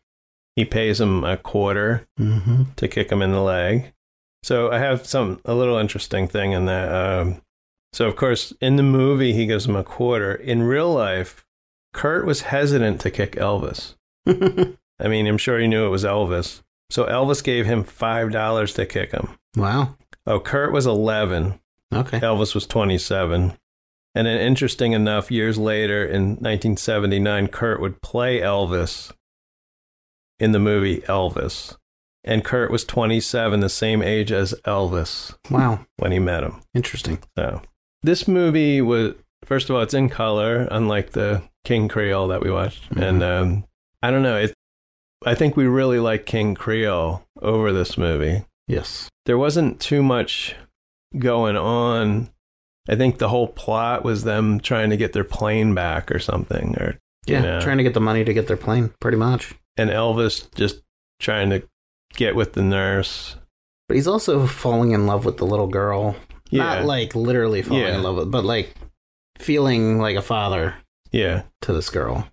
He 0.57 0.64
pays 0.64 1.00
him 1.00 1.24
a 1.24 1.37
quarter 1.37 2.07
mm-hmm. 2.18 2.64
to 2.76 2.88
kick 2.88 3.11
him 3.11 3.22
in 3.22 3.33
the 3.33 3.40
leg. 3.40 3.92
So 4.42 4.70
I 4.70 4.78
have 4.78 5.07
some 5.07 5.40
a 5.44 5.55
little 5.55 5.78
interesting 5.78 6.26
thing 6.26 6.52
in 6.52 6.66
that. 6.66 6.92
Um, 6.92 7.42
so 7.92 8.09
of 8.09 8.16
course, 8.16 8.52
in 8.61 8.76
the 8.76 8.83
movie, 8.83 9.33
he 9.33 9.46
gives 9.46 9.66
him 9.66 9.76
a 9.76 9.85
quarter. 9.85 10.35
In 10.35 10.62
real 10.62 10.92
life, 10.92 11.44
Kurt 11.92 12.26
was 12.26 12.42
hesitant 12.42 13.00
to 13.02 13.11
kick 13.11 13.33
Elvis. 13.33 13.94
I 14.26 15.09
mean, 15.09 15.26
I'm 15.26 15.38
sure 15.38 15.59
he 15.59 15.68
knew 15.68 15.87
it 15.87 15.90
was 15.90 16.05
Elvis. 16.05 16.62
So 16.90 17.05
Elvis 17.07 17.42
gave 17.44 17.66
him 17.66 17.85
five 17.85 18.33
dollars 18.33 18.74
to 18.74 18.87
kick 18.87 19.12
him. 19.12 19.38
wow. 19.57 19.94
Oh, 20.26 20.40
Kurt 20.40 20.72
was 20.72 20.87
eleven. 20.87 21.58
Okay. 21.92 22.20
Elvis 22.20 22.54
was 22.54 22.66
twenty-seven. 22.66 23.56
And 24.14 24.26
then, 24.26 24.38
interesting 24.38 24.92
enough, 24.92 25.30
years 25.30 25.56
later 25.56 26.04
in 26.04 26.32
1979, 26.37 27.48
Kurt 27.48 27.80
would 27.80 28.02
play 28.02 28.40
Elvis 28.40 29.11
in 30.38 30.52
the 30.52 30.58
movie 30.58 30.98
Elvis. 31.02 31.76
And 32.22 32.44
Kurt 32.44 32.70
was 32.70 32.85
27, 32.85 33.61
the 33.61 33.68
same 33.70 34.02
age 34.02 34.30
as 34.30 34.52
Elvis 34.66 35.35
Wow. 35.50 35.87
when 35.96 36.12
he 36.12 36.18
met 36.18 36.44
him. 36.44 36.61
Interesting. 36.74 37.20
So, 37.38 37.62
this 38.02 38.28
movie 38.28 38.80
was, 38.82 39.14
first 39.46 39.70
of 39.70 39.76
all, 39.76 39.82
it's 39.82 39.94
in 39.94 40.08
color, 40.11 40.68
unlike 40.70 41.12
the 41.12 41.42
King 41.64 41.88
Creole 41.88 42.28
that 42.28 42.42
we 42.42 42.50
watched. 42.50 42.90
Mhm. 42.90 43.02
And 43.02 43.22
um, 43.22 43.64
I 44.02 44.11
don't 44.11 44.22
know, 44.22 44.37
it, 44.37 44.52
I 45.24 45.35
think 45.35 45.56
we 45.56 45.66
really 45.66 45.98
like 45.98 46.26
King 46.26 46.54
Creole 46.54 47.24
over 47.40 47.72
this 47.72 47.96
movie. 47.96 48.44
Yes. 48.68 49.09
There 49.27 49.38
wasn't 49.38 49.81
too 49.81 50.03
much 50.03 50.55
going 51.18 51.57
on. 51.57 52.31
I 52.88 52.96
think 52.96 53.18
the 53.18 53.29
whole 53.29 53.48
plot 53.48 54.05
was 54.05 54.25
them 54.25 54.59
trying 54.61 54.90
to 54.90 54.96
get 54.96 55.12
their 55.12 55.25
plane 55.25 55.75
back 55.75 56.11
or 56.11 56.18
something, 56.18 56.77
or 56.79 56.98
Yeah. 57.27 57.42
Yeah. 57.42 57.61
Trying 57.61 57.79
to 57.79 57.85
get 57.85 57.94
the 57.94 58.01
money 58.01 58.25
to 58.25 58.35
get 58.35 58.46
their 58.48 58.57
plane, 58.57 58.92
pretty 59.01 59.16
much. 59.18 59.55
and 59.77 59.88
Elvis 59.90 60.53
just 60.55 60.83
trying 61.18 61.48
to 61.51 61.62
get 62.14 62.35
with 62.37 62.53
the 62.53 62.62
nurse. 62.62 63.37
But 63.88 63.94
he's 63.96 64.07
also 64.09 64.46
falling 64.46 64.90
in 64.90 65.07
love 65.07 65.25
with 65.25 65.37
the 65.38 65.46
little 65.46 65.66
girl. 65.68 66.14
Yeah, 66.51 66.64
Not 66.64 66.85
like 66.85 67.14
literally 67.14 67.62
falling 67.62 67.83
Yeah. 67.85 67.94
in 67.96 68.03
love 68.03 68.16
with, 68.16 68.31
but 68.31 68.44
like 68.44 68.75
feeling 69.38 69.98
like 69.98 70.16
a 70.16 70.22
father 70.22 70.75
yeah. 71.11 71.42
to 71.62 71.72
this 71.72 71.88
girl. 71.88 72.29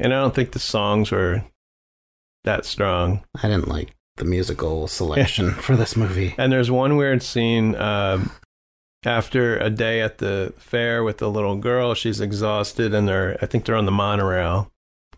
And 0.00 0.12
I 0.12 0.20
don't 0.20 0.34
think 0.34 0.50
the 0.52 0.58
songs 0.58 1.10
were 1.12 1.44
that 2.44 2.64
strong. 2.64 3.22
I 3.40 3.42
didn't 3.48 3.68
like 3.68 3.94
the 4.16 4.24
musical 4.24 4.86
selection 4.86 5.50
for 5.66 5.76
this 5.76 5.96
movie. 5.96 6.34
And 6.38 6.52
there's 6.52 6.70
one 6.70 6.96
weird 6.96 7.22
scene 7.22 7.74
um, 7.76 8.30
after 9.04 9.58
a 9.58 9.70
day 9.70 10.00
at 10.00 10.18
the 10.18 10.52
fair 10.56 11.02
with 11.04 11.18
the 11.18 11.30
little 11.30 11.56
girl. 11.56 11.94
She's 11.94 12.20
exhausted, 12.20 12.94
and 12.94 13.08
they're 13.08 13.38
I 13.42 13.46
think 13.46 13.64
they're 13.64 13.76
on 13.76 13.86
the 13.86 13.92
monorail, 13.92 14.70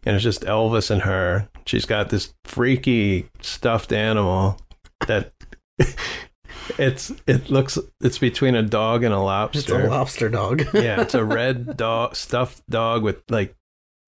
and 0.04 0.14
it's 0.14 0.24
just 0.24 0.42
Elvis 0.42 0.90
and 0.90 1.02
her. 1.02 1.48
She's 1.66 1.84
got 1.84 2.10
this 2.10 2.32
freaky 2.44 3.28
stuffed 3.40 3.92
animal 3.92 4.58
that 5.06 5.32
it's 6.78 7.12
it 7.26 7.50
looks 7.50 7.78
it's 8.00 8.18
between 8.18 8.54
a 8.54 8.62
dog 8.62 9.04
and 9.04 9.12
a 9.14 9.18
lobster. 9.20 9.58
It's 9.58 9.68
a 9.68 9.88
lobster. 9.88 9.90
lobster 9.90 10.28
dog. 10.28 10.62
yeah, 10.74 11.00
it's 11.00 11.14
a 11.14 11.24
red 11.24 11.76
dog 11.76 12.16
stuffed 12.16 12.68
dog 12.68 13.02
with 13.02 13.22
like 13.28 13.54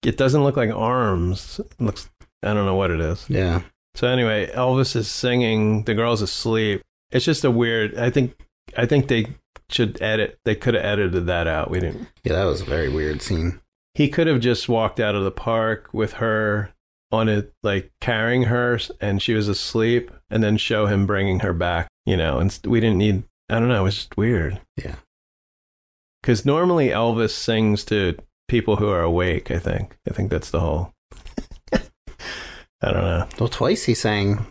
it 0.03 0.17
doesn't 0.17 0.43
look 0.43 0.57
like 0.57 0.71
arms. 0.71 1.59
It 1.59 1.81
looks 1.83 2.09
I 2.43 2.53
don't 2.53 2.65
know 2.65 2.75
what 2.75 2.91
it 2.91 3.01
is. 3.01 3.25
yeah. 3.29 3.61
So 3.95 4.07
anyway, 4.07 4.51
Elvis 4.53 4.95
is 4.95 5.09
singing. 5.09 5.83
The 5.83 5.93
girl's 5.93 6.21
asleep. 6.21 6.81
It's 7.11 7.25
just 7.25 7.43
a 7.43 7.51
weird. 7.51 7.97
I 7.97 8.09
think. 8.09 8.35
I 8.77 8.85
think 8.85 9.07
they 9.07 9.25
should 9.69 10.01
edit. 10.01 10.37
They 10.45 10.55
could 10.55 10.75
have 10.75 10.85
edited 10.85 11.25
that 11.25 11.47
out. 11.47 11.71
We 11.71 11.79
didn't. 11.79 12.07
Yeah, 12.23 12.33
that 12.33 12.45
was 12.45 12.61
a 12.61 12.65
very 12.65 12.89
weird 12.89 13.21
scene. 13.21 13.59
He 13.95 14.09
could 14.09 14.27
have 14.27 14.39
just 14.39 14.69
walked 14.69 14.99
out 14.99 15.15
of 15.15 15.23
the 15.23 15.31
park 15.31 15.89
with 15.91 16.13
her 16.13 16.71
on 17.11 17.27
it, 17.27 17.53
like 17.63 17.91
carrying 17.99 18.43
her, 18.43 18.79
and 19.01 19.21
she 19.21 19.33
was 19.33 19.47
asleep, 19.47 20.11
and 20.29 20.43
then 20.43 20.57
show 20.57 20.85
him 20.85 21.07
bringing 21.07 21.39
her 21.39 21.53
back. 21.53 21.87
You 22.05 22.17
know, 22.17 22.39
and 22.39 22.57
we 22.65 22.79
didn't 22.79 22.97
need. 22.97 23.23
I 23.49 23.59
don't 23.59 23.69
know. 23.69 23.81
It 23.81 23.83
was 23.83 23.95
just 23.95 24.17
weird. 24.17 24.61
Yeah. 24.77 24.95
Because 26.21 26.45
normally 26.45 26.89
Elvis 26.89 27.31
sings 27.31 27.83
to 27.85 28.17
people 28.47 28.75
who 28.75 28.89
are 28.89 29.01
awake. 29.01 29.49
I 29.49 29.59
think. 29.59 29.97
I 30.07 30.13
think 30.13 30.29
that's 30.29 30.51
the 30.51 30.59
whole. 30.59 30.93
I 32.81 32.91
don't 32.91 33.03
know. 33.03 33.27
Well, 33.39 33.49
twice 33.49 33.85
he 33.85 33.93
sang 33.93 34.45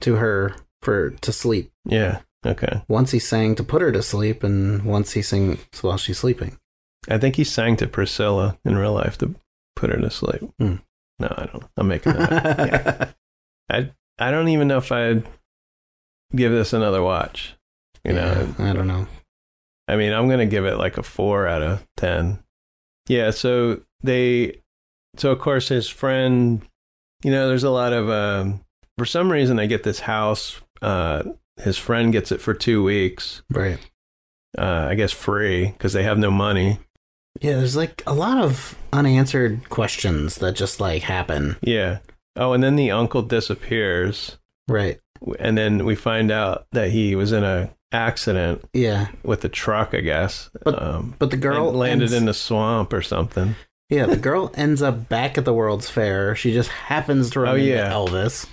to 0.00 0.16
her 0.16 0.54
for 0.82 1.10
to 1.10 1.32
sleep. 1.32 1.70
Yeah. 1.84 2.20
Okay. 2.44 2.82
Once 2.88 3.12
he 3.12 3.18
sang 3.18 3.54
to 3.56 3.64
put 3.64 3.82
her 3.82 3.92
to 3.92 4.02
sleep, 4.02 4.42
and 4.42 4.84
once 4.84 5.12
he 5.12 5.22
sings 5.22 5.58
while 5.80 5.96
she's 5.96 6.18
sleeping. 6.18 6.58
I 7.08 7.18
think 7.18 7.36
he 7.36 7.44
sang 7.44 7.76
to 7.76 7.86
Priscilla 7.88 8.58
in 8.64 8.76
real 8.76 8.92
life 8.92 9.18
to 9.18 9.34
put 9.76 9.90
her 9.90 9.98
to 9.98 10.10
sleep. 10.10 10.42
Hmm. 10.58 10.76
No, 11.18 11.32
I 11.36 11.46
don't. 11.46 11.64
I'm 11.76 11.88
making 11.88 12.12
that. 12.14 12.32
up. 12.32 12.68
Yeah. 12.68 13.10
I 13.70 13.90
I 14.18 14.30
don't 14.30 14.48
even 14.48 14.68
know 14.68 14.78
if 14.78 14.90
I'd 14.92 15.24
give 16.34 16.52
this 16.52 16.72
another 16.72 17.02
watch. 17.02 17.54
You 18.04 18.14
know, 18.14 18.54
I 18.58 18.72
don't 18.72 18.88
know. 18.88 19.06
I 19.86 19.96
mean, 19.96 20.12
I'm 20.12 20.28
gonna 20.28 20.46
give 20.46 20.64
it 20.64 20.76
like 20.76 20.98
a 20.98 21.02
four 21.02 21.46
out 21.46 21.62
of 21.62 21.86
ten. 21.96 22.42
Yeah. 23.08 23.30
So 23.30 23.82
they, 24.02 24.60
so 25.16 25.30
of 25.30 25.38
course 25.38 25.68
his 25.68 25.88
friend 25.88 26.62
you 27.22 27.30
know, 27.30 27.48
there's 27.48 27.64
a 27.64 27.70
lot 27.70 27.92
of 27.92 28.08
um, 28.10 28.60
for 28.98 29.04
some 29.06 29.30
reason 29.30 29.58
I 29.58 29.66
get 29.66 29.82
this 29.82 30.00
house. 30.00 30.60
Uh, 30.80 31.22
his 31.60 31.78
friend 31.78 32.12
gets 32.12 32.32
it 32.32 32.40
for 32.40 32.54
two 32.54 32.82
weeks. 32.82 33.42
Right. 33.50 33.78
Uh, 34.58 34.86
I 34.90 34.94
guess 34.94 35.12
free 35.12 35.66
because 35.66 35.92
they 35.92 36.02
have 36.02 36.18
no 36.18 36.30
money. 36.30 36.78
Yeah, 37.40 37.52
there's 37.56 37.76
like 37.76 38.02
a 38.06 38.12
lot 38.12 38.38
of 38.44 38.76
unanswered 38.92 39.68
questions 39.70 40.36
that 40.36 40.52
just 40.54 40.80
like 40.80 41.02
happen. 41.02 41.56
Yeah. 41.62 41.98
Oh, 42.36 42.52
and 42.52 42.62
then 42.62 42.76
the 42.76 42.90
uncle 42.90 43.22
disappears, 43.22 44.38
Right. 44.68 44.98
and 45.38 45.56
then 45.56 45.84
we 45.84 45.94
find 45.94 46.30
out 46.30 46.66
that 46.72 46.90
he 46.90 47.14
was 47.14 47.32
in 47.32 47.44
a 47.44 47.70
accident 47.92 48.64
Yeah. 48.72 49.08
with 49.22 49.44
a 49.44 49.48
truck. 49.48 49.94
I 49.94 50.00
guess. 50.00 50.50
But- 50.64 50.82
um, 50.82 51.14
But 51.18 51.30
the 51.30 51.36
girl 51.36 51.72
landed 51.72 52.04
ends- 52.04 52.12
in 52.14 52.24
the 52.26 52.34
swamp 52.34 52.92
or 52.92 53.02
something. 53.02 53.54
Yeah, 53.92 54.06
the 54.06 54.16
girl 54.16 54.50
ends 54.54 54.80
up 54.82 55.08
back 55.08 55.36
at 55.38 55.44
the 55.44 55.52
World's 55.52 55.88
Fair. 55.90 56.34
She 56.34 56.52
just 56.52 56.70
happens 56.70 57.30
to 57.30 57.40
run 57.40 57.52
Oh, 57.52 57.54
into 57.56 57.68
yeah. 57.68 57.90
Elvis. 57.92 58.46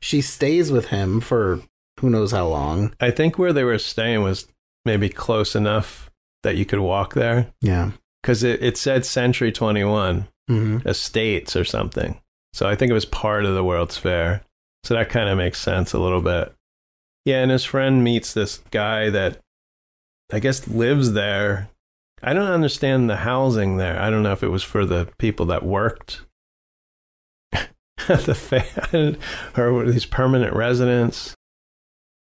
She 0.00 0.20
stays 0.22 0.72
with 0.72 0.86
him 0.86 1.20
for 1.20 1.60
who 2.00 2.10
knows 2.10 2.32
how 2.32 2.46
long. 2.48 2.94
I 3.00 3.10
think 3.10 3.38
where 3.38 3.52
they 3.52 3.64
were 3.64 3.78
staying 3.78 4.22
was 4.22 4.46
maybe 4.84 5.08
close 5.08 5.54
enough 5.54 6.10
that 6.42 6.56
you 6.56 6.64
could 6.64 6.78
walk 6.80 7.14
there 7.14 7.48
Yeah. 7.60 7.90
because 8.22 8.42
it, 8.42 8.62
it 8.62 8.76
said 8.76 9.04
Century 9.04 9.52
21 9.52 10.28
hmm 10.48 10.78
Estates 10.86 11.56
or 11.56 11.64
something. 11.64 12.20
So 12.52 12.68
I 12.68 12.74
think 12.74 12.90
it 12.90 12.94
was 12.94 13.04
part 13.04 13.44
of 13.44 13.54
the 13.54 13.64
World's 13.64 13.98
Fair. 13.98 14.42
So 14.84 14.94
that 14.94 15.10
kind 15.10 15.28
of 15.28 15.36
makes 15.36 15.58
sense 15.60 15.92
a 15.92 15.98
little 15.98 16.20
bit. 16.22 16.52
Yeah, 17.24 17.42
and 17.42 17.50
his 17.50 17.64
friend 17.64 18.04
meets 18.04 18.32
this 18.32 18.58
guy 18.70 19.10
that 19.10 19.38
I 20.32 20.38
guess 20.38 20.68
lives 20.68 21.12
there. 21.12 21.68
I 22.22 22.32
don't 22.32 22.50
understand 22.50 23.08
the 23.10 23.16
housing 23.16 23.76
there. 23.76 24.00
I 24.00 24.10
don't 24.10 24.22
know 24.22 24.32
if 24.32 24.42
it 24.42 24.48
was 24.48 24.62
for 24.62 24.84
the 24.86 25.08
people 25.18 25.46
that 25.46 25.62
worked 25.64 26.22
at 27.52 27.68
the 28.26 28.34
fair 28.34 29.16
or 29.56 29.84
these 29.90 30.06
permanent 30.06 30.54
residents. 30.54 31.34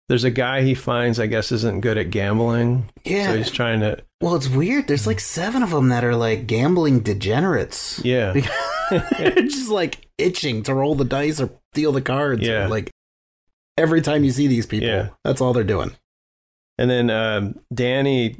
There's 0.08 0.24
a 0.24 0.32
guy 0.32 0.62
he 0.62 0.76
finds, 0.76 1.20
I 1.20 1.26
guess, 1.26 1.52
isn't 1.52 1.82
good 1.82 1.98
at 1.98 2.12
gambling. 2.12 2.90
Yeah. 3.04 3.28
So 3.32 3.38
he's 3.38 3.50
trying 3.50 3.80
to, 3.80 4.04
well, 4.22 4.36
it's 4.36 4.48
weird. 4.48 4.88
There's 4.88 5.08
like 5.08 5.20
seven 5.20 5.64
of 5.64 5.72
them 5.72 5.90
that 5.90 6.04
are 6.04 6.16
like 6.16 6.46
gambling 6.46 7.00
degenerates. 7.00 8.02
yeah. 8.06 8.34
They're 8.92 9.32
just 9.34 9.70
like 9.72 10.08
itching 10.20 10.62
to 10.64 10.76
roll 10.76 10.94
the 10.94 11.06
dice 11.06 11.42
or 11.42 11.50
deal 11.74 11.92
the 11.92 12.04
cards. 12.04 12.44
Yeah. 12.44 12.68
Like 12.68 12.92
every 13.80 14.02
time 14.02 14.24
you 14.24 14.30
see 14.30 14.46
these 14.46 14.68
people, 14.68 14.88
Yeah. 14.88 15.10
that's 15.24 15.42
all 15.42 15.54
they're 15.54 15.64
doing. 15.64 15.96
And 16.78 16.88
then 16.90 17.10
um, 17.10 17.60
Danny, 17.74 18.38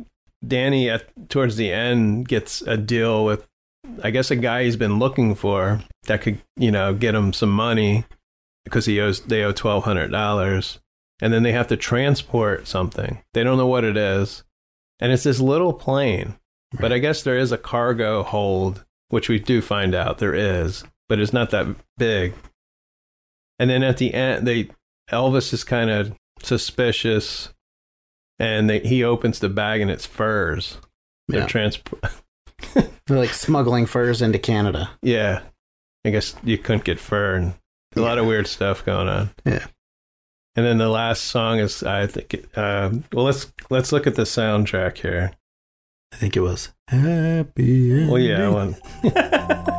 Danny 0.48 0.90
at 0.90 1.30
towards 1.30 1.56
the 1.56 1.72
end 1.72 2.28
gets 2.28 2.62
a 2.62 2.78
deal 2.78 3.26
with, 3.26 3.48
I 4.04 4.12
guess, 4.12 4.32
a 4.32 4.36
guy 4.36 4.64
he's 4.64 4.76
been 4.76 5.00
looking 5.00 5.36
for 5.36 5.82
that 6.04 6.22
could, 6.22 6.42
you 6.58 6.72
know, 6.72 6.94
get 6.94 7.16
him 7.16 7.34
some 7.34 7.52
money 7.52 8.06
because 8.64 8.86
he 8.86 9.00
owes 9.00 9.22
they 9.22 9.44
owe 9.44 9.52
twelve 9.52 9.84
hundred 9.84 10.12
dollars, 10.12 10.80
and 11.22 11.34
then 11.34 11.44
they 11.44 11.52
have 11.52 11.68
to 11.68 11.78
transport 11.78 12.68
something. 12.68 13.22
They 13.34 13.44
don't 13.44 13.58
know 13.58 13.68
what 13.68 13.84
it 13.84 13.98
is, 13.98 14.44
and 15.00 15.12
it's 15.12 15.24
this 15.24 15.40
little 15.40 15.74
plane. 15.74 16.36
But 16.80 16.92
I 16.92 16.98
guess 16.98 17.24
there 17.24 17.38
is 17.38 17.52
a 17.52 17.58
cargo 17.58 18.24
hold, 18.24 18.84
which 19.10 19.30
we 19.30 19.40
do 19.40 19.62
find 19.62 19.96
out 19.96 20.18
there 20.18 20.34
is, 20.34 20.84
but 21.08 21.20
it's 21.20 21.32
not 21.32 21.52
that 21.52 21.68
big. 21.98 22.34
And 23.60 23.70
then 23.70 23.84
at 23.84 23.98
the 23.98 24.14
end, 24.14 24.46
they 24.48 24.70
Elvis 25.12 25.54
is 25.54 25.64
kind 25.64 25.90
of 25.90 26.14
suspicious, 26.42 27.54
and 28.40 28.70
they, 28.70 28.80
he 28.80 29.04
opens 29.04 29.40
the 29.40 29.50
bag 29.50 29.82
and 29.82 29.90
it's 29.92 30.06
furs. 30.06 30.78
They're 31.28 31.42
Yeah. 31.42 31.48
transport. 31.48 32.04
They're 32.74 33.18
like 33.18 33.34
smuggling 33.34 33.86
furs 33.86 34.22
into 34.22 34.40
Canada. 34.40 34.90
yeah, 35.02 35.42
I 36.06 36.10
guess 36.12 36.36
you 36.44 36.58
couldn't 36.58 36.84
get 36.86 37.00
fur, 37.00 37.36
and 37.36 37.54
a 37.96 38.02
lot 38.02 38.18
of 38.18 38.26
weird 38.26 38.48
stuff 38.48 38.86
going 38.86 39.08
on. 39.10 39.30
Yeah. 39.46 39.66
And 40.56 40.66
then 40.66 40.78
the 40.78 40.88
last 40.90 41.24
song 41.26 41.60
is, 41.60 41.84
I 41.84 42.08
think. 42.08 42.34
it- 42.34 42.58
Um, 42.58 43.04
well, 43.12 43.26
let's 43.26 43.52
let's 43.70 43.92
look 43.92 44.08
at 44.08 44.16
the 44.16 44.22
soundtrack 44.24 44.98
here. 45.00 45.32
I 46.14 46.16
think 46.18 46.38
it 46.38 46.42
was 46.42 46.70
happy. 46.88 48.08
Well, 48.08 48.20
yeah, 48.20 48.50
I 48.50 48.50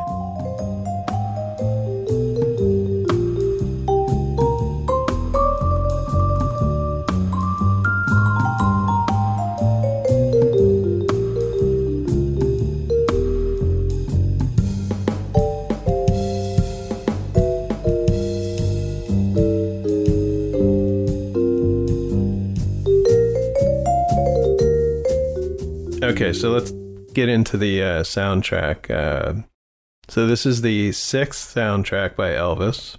Okay, 26.17 26.33
so 26.33 26.49
let's 26.49 26.71
get 27.13 27.29
into 27.29 27.57
the 27.57 27.83
uh, 27.83 28.01
soundtrack. 28.01 28.89
Uh, 28.89 29.43
so 30.09 30.25
this 30.25 30.47
is 30.47 30.61
the 30.61 30.91
sixth 30.91 31.53
soundtrack 31.53 32.15
by 32.15 32.31
Elvis. 32.31 32.97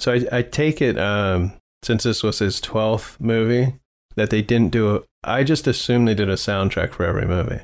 So 0.00 0.12
I, 0.14 0.26
I 0.32 0.42
take 0.42 0.82
it 0.82 0.98
um, 0.98 1.52
since 1.84 2.02
this 2.02 2.24
was 2.24 2.40
his 2.40 2.60
twelfth 2.60 3.20
movie 3.20 3.76
that 4.16 4.30
they 4.30 4.42
didn't 4.42 4.72
do. 4.72 4.96
A, 4.96 5.00
I 5.22 5.44
just 5.44 5.68
assume 5.68 6.06
they 6.06 6.14
did 6.16 6.28
a 6.28 6.34
soundtrack 6.34 6.90
for 6.90 7.04
every 7.04 7.24
movie. 7.24 7.60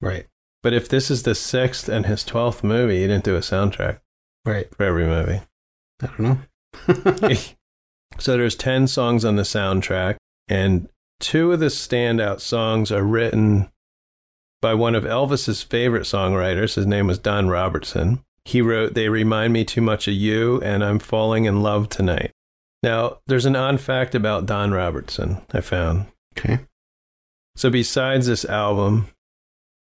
Right. 0.00 0.26
But 0.62 0.72
if 0.72 0.88
this 0.88 1.10
is 1.10 1.24
the 1.24 1.34
sixth 1.34 1.86
and 1.86 2.06
his 2.06 2.24
twelfth 2.24 2.64
movie, 2.64 3.02
he 3.02 3.06
didn't 3.06 3.24
do 3.24 3.36
a 3.36 3.40
soundtrack 3.40 3.98
Right. 4.46 4.74
for 4.74 4.84
every 4.84 5.04
movie. 5.04 5.42
I 6.02 6.06
don't 6.06 6.20
know. 6.20 6.38
so 8.18 8.36
there's 8.38 8.56
10 8.56 8.86
songs 8.86 9.26
on 9.26 9.36
the 9.36 9.42
soundtrack 9.42 10.16
and 10.48 10.88
two 11.20 11.52
of 11.52 11.60
the 11.60 11.66
standout 11.66 12.40
songs 12.40 12.90
are 12.90 13.02
written 13.04 13.68
by 14.66 14.74
one 14.74 14.96
of 14.96 15.04
Elvis's 15.04 15.62
favorite 15.62 16.02
songwriters. 16.02 16.74
His 16.74 16.86
name 16.88 17.06
was 17.06 17.20
Don 17.20 17.48
Robertson. 17.48 18.24
He 18.44 18.60
wrote 18.60 18.94
They 18.94 19.08
Remind 19.08 19.52
Me 19.52 19.64
Too 19.64 19.80
Much 19.80 20.08
of 20.08 20.14
You 20.14 20.60
and 20.60 20.82
I'm 20.82 20.98
Falling 20.98 21.44
in 21.44 21.62
Love 21.62 21.88
Tonight. 21.88 22.32
Now, 22.82 23.18
there's 23.28 23.46
an 23.46 23.54
odd 23.54 23.80
fact 23.80 24.16
about 24.16 24.44
Don 24.46 24.72
Robertson 24.72 25.40
I 25.52 25.60
found. 25.60 26.06
okay. 26.36 26.58
So 27.54 27.70
besides 27.70 28.26
this 28.26 28.44
album, 28.44 29.06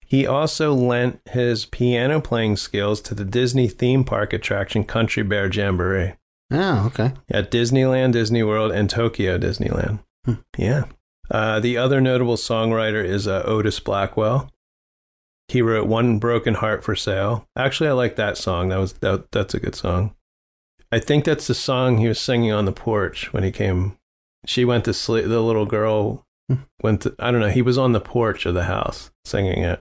he 0.06 0.28
also 0.28 0.74
lent 0.74 1.22
his 1.30 1.66
piano 1.66 2.20
playing 2.20 2.58
skills 2.58 3.00
to 3.04 3.16
the 3.16 3.24
Disney 3.24 3.70
theme 3.70 4.04
park 4.04 4.34
attraction 4.34 4.84
Country 4.84 5.24
Bear 5.24 5.48
Jamboree 5.50 6.16
Oh, 6.52 6.88
okay. 6.88 7.14
at 7.32 7.50
Disneyland, 7.52 8.12
Disney 8.12 8.44
World, 8.44 8.74
and 8.74 8.90
Tokyo 8.90 9.38
Disneyland. 9.38 10.00
Hmm. 10.26 10.34
Yeah. 10.58 10.84
Uh, 11.32 11.62
the 11.62 11.78
other 11.78 12.02
notable 12.02 12.36
songwriter 12.36 13.02
is 13.04 13.30
uh, 13.30 13.44
Otis 13.46 13.80
Blackwell. 13.80 14.52
He 15.48 15.62
wrote 15.62 15.88
"One 15.88 16.20
Broken 16.20 16.56
Heart 16.56 16.84
for 16.84 16.96
Sale." 16.96 17.48
Actually, 17.56 17.90
I 17.90 17.94
like 17.94 18.16
that 18.18 18.38
song. 18.38 18.70
That 18.70 18.78
was 18.78 18.94
that, 18.94 19.32
that's 19.32 19.54
a 19.54 19.60
good 19.60 19.76
song. 19.76 20.16
I 20.92 21.00
think 21.00 21.26
that's 21.26 21.48
the 21.48 21.54
song 21.54 21.98
he 21.98 22.08
was 22.08 22.20
singing 22.20 22.52
on 22.52 22.66
the 22.66 22.72
porch 22.72 23.34
when 23.34 23.44
he 23.44 23.52
came. 23.52 23.98
She 24.46 24.66
went 24.66 24.86
to 24.86 24.94
sleep. 24.94 25.26
The 25.26 25.42
little 25.42 25.66
girl 25.66 26.26
went. 26.82 27.02
To, 27.02 27.16
I 27.20 27.32
don't 27.32 27.42
know. 27.42 27.50
He 27.50 27.62
was 27.62 27.78
on 27.78 27.92
the 27.92 28.00
porch 28.00 28.46
of 28.46 28.54
the 28.54 28.64
house 28.64 29.12
singing 29.26 29.64
it, 29.64 29.80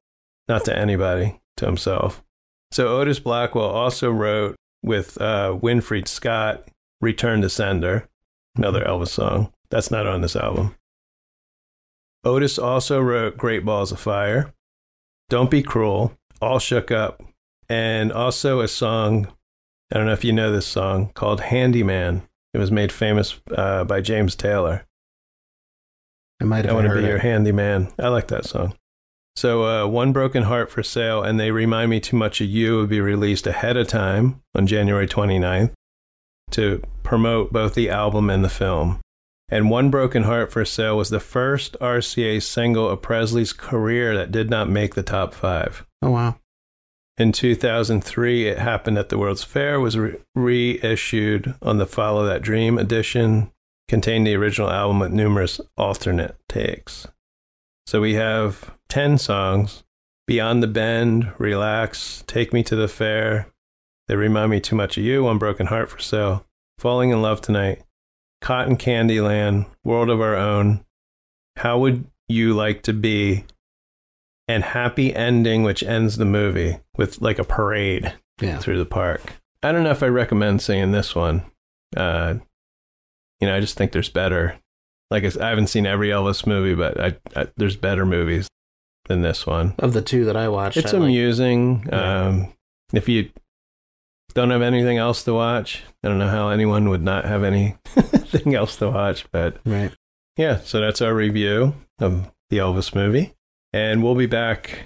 not 0.49 0.65
to 0.65 0.77
anybody, 0.77 1.41
to 1.59 1.67
himself. 1.67 2.23
So 2.73 2.89
Otis 2.89 3.21
Blackwell 3.21 3.71
also 3.71 4.11
wrote 4.11 4.57
with 4.83 5.21
uh, 5.21 5.57
Winfield 5.61 6.09
Scott, 6.09 6.69
Return 7.01 7.43
to 7.43 7.49
Sender, 7.49 8.09
another 8.57 8.85
Elvis 8.85 9.09
song. 9.09 9.53
That's 9.71 9.91
not 9.91 10.07
on 10.07 10.21
this 10.21 10.37
album. 10.37 10.75
Otis 12.25 12.59
also 12.59 13.01
wrote 13.01 13.37
Great 13.37 13.65
Balls 13.65 13.93
of 13.93 14.01
Fire, 14.01 14.53
Don't 15.29 15.51
Be 15.51 15.63
Cruel, 15.63 16.17
All 16.41 16.59
Shook 16.59 16.91
Up, 16.91 17.23
and 17.69 18.13
also 18.13 18.61
a 18.61 18.69
song, 18.69 19.29
I 19.93 19.97
don't 19.99 20.07
know 20.07 20.13
if 20.13 20.25
you 20.25 20.33
know 20.33 20.53
this 20.53 20.67
song, 20.67 21.11
called 21.15 21.41
Handyman. 21.41 22.23
It 22.55 22.59
was 22.59 22.71
made 22.71 22.93
famous 22.93 23.41
uh, 23.55 23.85
by 23.85 24.01
James 24.01 24.35
Taylor. 24.37 24.87
I 26.41 26.45
might 26.45 26.65
I 26.65 26.69
have 26.69 26.77
want 26.77 26.89
to 26.89 26.95
be 26.95 27.07
your 27.07 27.17
it. 27.17 27.23
handyman. 27.23 27.93
I 27.99 28.09
like 28.09 28.29
that 28.29 28.45
song. 28.45 28.75
So, 29.35 29.65
uh, 29.65 29.87
One 29.89 30.13
Broken 30.13 30.45
Heart 30.45 30.71
for 30.71 30.83
Sale 30.83 31.23
and 31.23 31.39
They 31.39 31.51
Remind 31.51 31.91
Me 31.91 32.01
Too 32.01 32.17
Much 32.17 32.41
of 32.41 32.47
You 32.47 32.79
would 32.79 32.89
be 32.89 33.01
released 33.01 33.47
ahead 33.47 33.77
of 33.77 33.89
time 33.89 34.41
on 34.55 34.67
January 34.67 35.07
29th 35.07 35.73
to 36.53 36.83
promote 37.03 37.53
both 37.53 37.75
the 37.75 37.91
album 37.91 38.31
and 38.31 38.45
the 38.45 38.49
film. 38.49 39.01
And 39.49 39.71
One 39.71 39.91
Broken 39.91 40.25
Heart 40.25 40.53
for 40.53 40.65
Sale 40.65 40.97
was 40.97 41.11
the 41.11 41.21
first 41.21 41.77
RCA 41.81 42.43
single 42.43 42.89
of 42.89 43.03
Presley's 43.03 43.53
career 43.53 44.17
that 44.17 44.33
did 44.33 44.51
not 44.51 44.69
make 44.69 44.95
the 44.95 45.03
top 45.05 45.35
five. 45.35 45.87
Oh 46.03 46.11
wow. 46.11 46.37
In 47.17 47.33
2003, 47.33 48.49
it 48.49 48.59
happened 48.59 48.99
at 48.99 49.09
the 49.09 49.17
World's 49.17 49.45
Fair, 49.45 49.81
was 49.81 49.97
re- 49.97 50.17
reissued 50.35 51.55
on 51.63 51.79
the 51.79 51.87
Follow 51.87 52.27
That 52.27 52.43
Dream 52.43 52.77
edition, 52.77 53.51
contained 53.89 54.27
the 54.27 54.35
original 54.35 54.71
album 54.71 54.99
with 54.99 55.13
numerous 55.13 55.61
alternate 55.79 56.37
takes. 56.49 57.07
So 57.87 58.01
we 58.01 58.15
have 58.15 58.75
10 58.89 59.17
songs 59.17 59.85
Beyond 60.27 60.61
the 60.61 60.67
Bend, 60.67 61.33
Relax, 61.39 62.25
Take 62.27 62.53
Me 62.53 62.65
to 62.65 62.75
the 62.75 62.89
Fair, 62.89 63.47
They 64.09 64.17
remind 64.17 64.51
me 64.51 64.61
too 64.61 64.75
much 64.75 64.99
of 64.99 65.05
you. 65.05 65.23
One 65.23 65.39
broken 65.39 65.69
heart 65.69 65.89
for 65.89 66.01
sale. 66.01 66.45
Falling 66.79 67.11
in 67.11 67.23
love 67.23 67.41
tonight. 67.41 67.83
Cotton 68.41 68.77
Candy 68.77 69.21
Land. 69.21 69.67
World 69.85 70.11
of 70.11 70.21
our 70.21 70.37
own. 70.37 70.85
How 71.57 71.79
would 71.79 72.05
you 72.29 72.55
like 72.55 72.83
to 72.83 72.93
be? 72.93 73.45
And 74.49 74.63
happy 74.63 75.13
ending, 75.15 75.65
which 75.65 75.83
ends 75.83 76.19
the 76.19 76.25
movie 76.25 76.79
with 76.97 77.21
like 77.21 77.41
a 77.41 77.45
parade 77.45 78.15
Yeah. 78.41 78.59
through 78.59 78.79
the 78.79 78.85
park. 78.87 79.35
I 79.63 79.73
don't 79.73 79.83
know 79.83 79.91
if 79.91 80.05
I 80.05 80.07
recommend 80.09 80.63
seeing 80.63 80.93
this 80.93 81.17
one. 81.17 81.43
Uh, 81.97 82.35
you 83.41 83.49
know, 83.49 83.57
I 83.57 83.61
just 83.61 83.77
think 83.77 83.91
there's 83.91 84.09
better. 84.09 84.57
Like 85.11 85.25
I 85.25 85.49
haven't 85.49 85.67
seen 85.67 85.85
every 85.87 86.11
Elvis 86.11 86.47
movie, 86.47 86.75
but 86.77 87.01
I, 87.01 87.17
I, 87.35 87.49
there's 87.57 87.75
better 87.77 88.07
movies 88.07 88.49
than 89.09 89.23
this 89.23 89.47
one. 89.47 89.75
Of 89.81 89.93
the 89.95 90.03
two 90.03 90.25
that 90.27 90.37
I 90.37 90.49
watched, 90.49 90.77
It's 90.77 90.95
I 90.95 90.99
like- 90.99 91.07
amusing. 91.07 91.89
Yeah. 91.91 92.27
Um, 92.27 92.53
if 92.93 93.09
you 93.09 93.31
don't 94.37 94.51
have 94.51 94.63
anything 94.63 94.99
else 94.99 95.25
to 95.25 95.33
watch, 95.33 95.83
I 96.05 96.09
don't 96.09 96.19
know 96.19 96.29
how 96.29 96.51
anyone 96.51 96.91
would 96.91 97.03
not 97.03 97.25
have 97.25 97.43
anything 97.43 98.55
else 98.55 98.77
to 98.77 98.91
watch. 98.91 99.25
But 99.33 99.57
right. 99.65 99.91
yeah, 100.37 100.61
so 100.61 100.81
that's 100.81 101.01
our 101.01 101.15
review 101.15 101.75
of 101.99 102.31
the 102.51 102.59
Elvis 102.59 102.95
movie. 102.95 103.35
And 103.73 104.05
we'll 104.05 104.15
be 104.15 104.27
back 104.27 104.81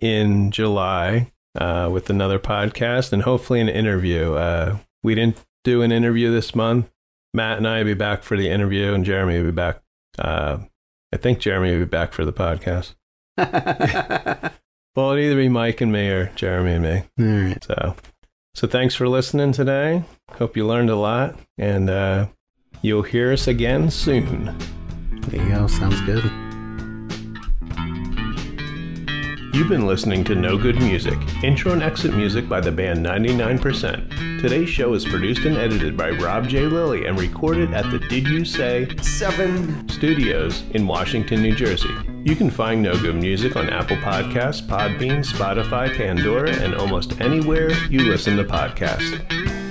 in 0.00 0.50
July 0.50 1.32
uh, 1.54 1.88
with 1.90 2.10
another 2.10 2.40
podcast 2.40 3.12
and 3.12 3.22
hopefully 3.22 3.60
an 3.60 3.68
interview. 3.68 4.34
Uh, 4.34 4.78
we 5.02 5.14
didn't 5.14 5.42
do 5.62 5.82
an 5.82 5.92
interview 5.92 6.32
this 6.32 6.54
month. 6.54 6.90
Matt 7.32 7.58
and 7.58 7.68
I 7.68 7.78
will 7.78 7.84
be 7.84 7.94
back 7.94 8.24
for 8.24 8.36
the 8.36 8.48
interview, 8.48 8.92
and 8.92 9.04
Jeremy 9.04 9.38
will 9.38 9.46
be 9.46 9.52
back. 9.52 9.82
Uh, 10.18 10.58
I 11.12 11.16
think 11.16 11.38
Jeremy 11.38 11.72
will 11.72 11.80
be 11.80 11.84
back 11.84 12.12
for 12.12 12.24
the 12.24 12.32
podcast. 12.32 12.94
Well, 14.96 15.12
it'd 15.12 15.26
either 15.26 15.36
be 15.36 15.50
Mike 15.50 15.82
and 15.82 15.92
me 15.92 16.08
or 16.08 16.32
Jeremy 16.36 16.72
and 16.72 16.82
me. 16.82 17.02
All 17.20 17.48
right. 17.48 17.62
So, 17.62 17.96
so 18.56 18.66
thanks 18.66 18.94
for 18.94 19.06
listening 19.06 19.52
today. 19.52 20.02
Hope 20.30 20.56
you 20.56 20.66
learned 20.66 20.88
a 20.88 20.96
lot, 20.96 21.38
and 21.58 21.90
uh, 21.90 22.26
you'll 22.80 23.02
hear 23.02 23.30
us 23.30 23.48
again 23.48 23.90
soon. 23.90 24.56
There 25.28 25.42
you 25.42 25.50
go. 25.50 25.66
Sounds 25.66 26.00
good. 26.06 26.24
You've 29.56 29.70
been 29.70 29.86
listening 29.86 30.22
to 30.24 30.34
Know 30.34 30.58
Good 30.58 30.82
Music, 30.82 31.18
intro 31.42 31.72
and 31.72 31.82
exit 31.82 32.14
music 32.14 32.46
by 32.46 32.60
the 32.60 32.70
band 32.70 33.02
99%. 33.02 34.38
Today's 34.38 34.68
show 34.68 34.92
is 34.92 35.06
produced 35.06 35.46
and 35.46 35.56
edited 35.56 35.96
by 35.96 36.10
Rob 36.10 36.46
J. 36.46 36.66
Lilly 36.66 37.06
and 37.06 37.18
recorded 37.18 37.72
at 37.72 37.90
the 37.90 37.98
Did 37.98 38.28
You 38.28 38.44
Say 38.44 38.94
7 39.00 39.88
Studios 39.88 40.62
in 40.72 40.86
Washington, 40.86 41.40
New 41.40 41.54
Jersey. 41.54 41.88
You 42.22 42.36
can 42.36 42.50
find 42.50 42.82
Know 42.82 43.00
Good 43.00 43.16
Music 43.16 43.56
on 43.56 43.70
Apple 43.70 43.96
Podcasts, 43.96 44.60
Podbean, 44.60 45.24
Spotify, 45.24 45.90
Pandora, 45.96 46.54
and 46.56 46.74
almost 46.74 47.18
anywhere 47.22 47.70
you 47.88 48.00
listen 48.00 48.36
to 48.36 48.44
podcasts. 48.44 49.65